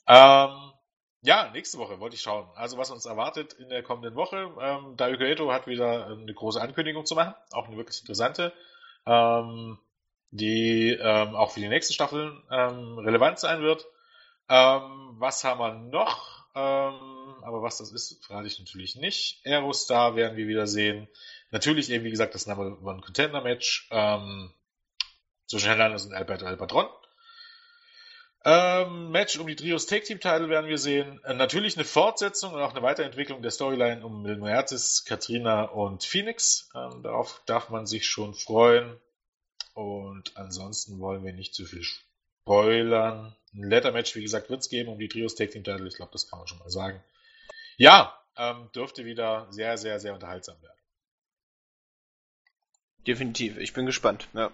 [0.07, 0.73] Ähm,
[1.21, 2.47] ja, nächste Woche wollte ich schauen.
[2.55, 4.51] Also was uns erwartet in der kommenden Woche.
[4.59, 8.53] Ähm, Dario hat wieder eine große Ankündigung zu machen, auch eine wirklich interessante,
[9.07, 9.79] ähm,
[10.31, 13.87] die ähm, auch für die nächste Staffel ähm, relevant sein wird.
[14.49, 16.45] Ähm, was haben wir noch?
[16.55, 19.45] Ähm, aber was das ist, verrate ich natürlich nicht.
[19.45, 21.07] Aerostar werden wir wieder sehen.
[21.51, 24.53] Natürlich eben, wie gesagt, das Number One Contender Match ähm,
[25.47, 26.87] zwischen Hernandez und Alberto El Patron.
[28.47, 31.19] Ähm, Match um die Trios Tag Team Title werden wir sehen.
[31.23, 34.39] Äh, natürlich eine Fortsetzung und auch eine Weiterentwicklung der Storyline um Mil
[35.07, 36.69] Katrina und Phoenix.
[36.75, 38.99] Ähm, darauf darf man sich schon freuen.
[39.73, 43.34] Und ansonsten wollen wir nicht zu viel spoilern.
[43.55, 45.87] Ein Letter Match, wie gesagt, wird es geben um die Trios Tag Team Title.
[45.87, 47.01] Ich glaube, das kann man schon mal sagen.
[47.77, 50.77] Ja, ähm, dürfte wieder sehr, sehr, sehr unterhaltsam werden.
[53.07, 54.27] Definitiv, ich bin gespannt.
[54.33, 54.51] Ja.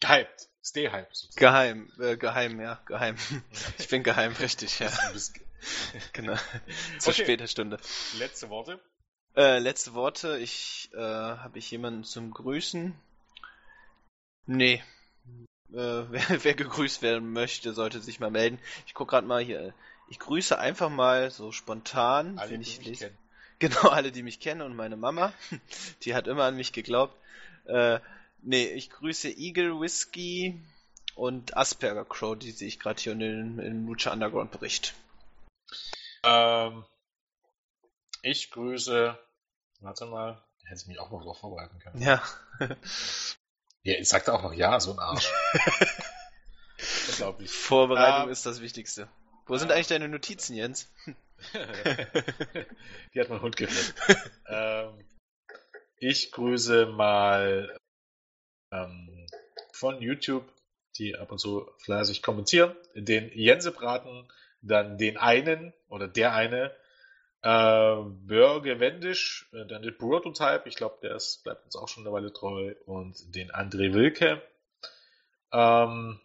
[0.00, 0.48] Gehypt.
[0.62, 1.16] Stay hyped.
[1.16, 1.40] sozusagen.
[1.40, 3.16] Geheim, äh, geheim, ja, geheim.
[3.78, 4.90] Ich bin geheim, richtig, ja.
[6.12, 6.34] Genau.
[6.98, 7.22] Zur Okay.
[7.24, 7.78] später Stunde.
[8.18, 8.80] Letzte Worte.
[9.34, 10.38] Äh, letzte Worte.
[10.38, 12.94] Ich, äh, habe ich jemanden zum Grüßen?
[14.46, 14.82] Nee.
[15.72, 15.76] Äh,
[16.10, 18.58] wer, wer gegrüßt werden möchte, sollte sich mal melden.
[18.86, 19.74] Ich guck gerade mal hier.
[20.08, 23.04] Ich grüße einfach mal so spontan, Alle, wenn die ich mich lese.
[23.06, 23.18] kennen.
[23.60, 25.32] Genau, alle, die mich kennen und meine Mama.
[26.04, 27.16] Die hat immer an mich geglaubt.
[27.64, 27.98] Äh,
[28.40, 30.62] nee, ich grüße Eagle Whiskey
[31.16, 34.94] und Asperger Crow, die sehe ich gerade hier in den, im Lucha Underground Bericht.
[36.22, 36.84] Ähm,
[38.22, 39.18] ich grüße.
[39.80, 40.40] Warte mal.
[40.62, 42.00] Hätte ich mich auch mal drauf vorbereiten können.
[42.00, 42.22] Ja.
[43.82, 45.32] Ja, ich sagte auch noch ja, so ein Arsch.
[47.10, 47.50] Unglaublich.
[47.50, 49.08] Vorbereitung Ähm, ist das Wichtigste.
[49.46, 50.92] Wo sind äh, eigentlich deine Notizen, Jens?
[53.14, 53.94] Die hat mein Hund gefressen.
[54.46, 55.04] ähm,
[55.96, 57.76] ich grüße mal
[58.72, 59.26] ähm,
[59.72, 60.44] von YouTube,
[60.98, 66.74] die ab und zu fleißig kommentieren, den Jensebraten, dann den einen oder der eine,
[67.42, 72.12] äh, Börge Wendisch, dann den Prototype, ich glaube, der ist, bleibt uns auch schon eine
[72.12, 74.42] Weile treu, und den André Wilke.
[75.52, 76.20] Ähm,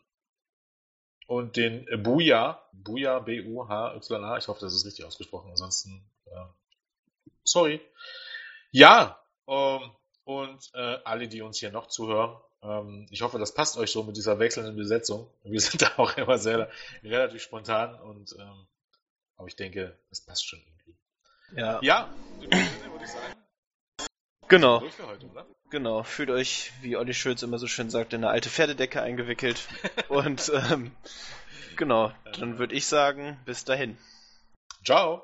[1.28, 6.46] und den Buja, Buja, B-U-H-Y-A, ich hoffe, das ist richtig ausgesprochen, ansonsten, äh,
[7.44, 7.82] sorry.
[8.72, 9.92] Ja, ähm,
[10.26, 14.04] und äh, alle, die uns hier noch zuhören, ähm, ich hoffe, das passt euch so
[14.04, 15.30] mit dieser wechselnden Besetzung.
[15.44, 16.70] Wir sind da auch immer sehr
[17.04, 18.68] relativ spontan und ähm,
[19.36, 20.93] aber ich denke, es passt schon irgendwie.
[21.56, 21.80] Ja.
[21.82, 22.10] Ja,
[22.42, 23.34] würde ich sagen,
[24.48, 25.46] Genau, durch für heute, oder?
[25.70, 26.04] genau.
[26.04, 29.68] Fühlt euch, wie Olli Schulz immer so schön sagt, in eine alte Pferdedecke eingewickelt.
[30.10, 30.92] Und ähm,
[31.76, 33.98] genau, dann würde ich sagen, bis dahin.
[34.84, 35.24] Ciao!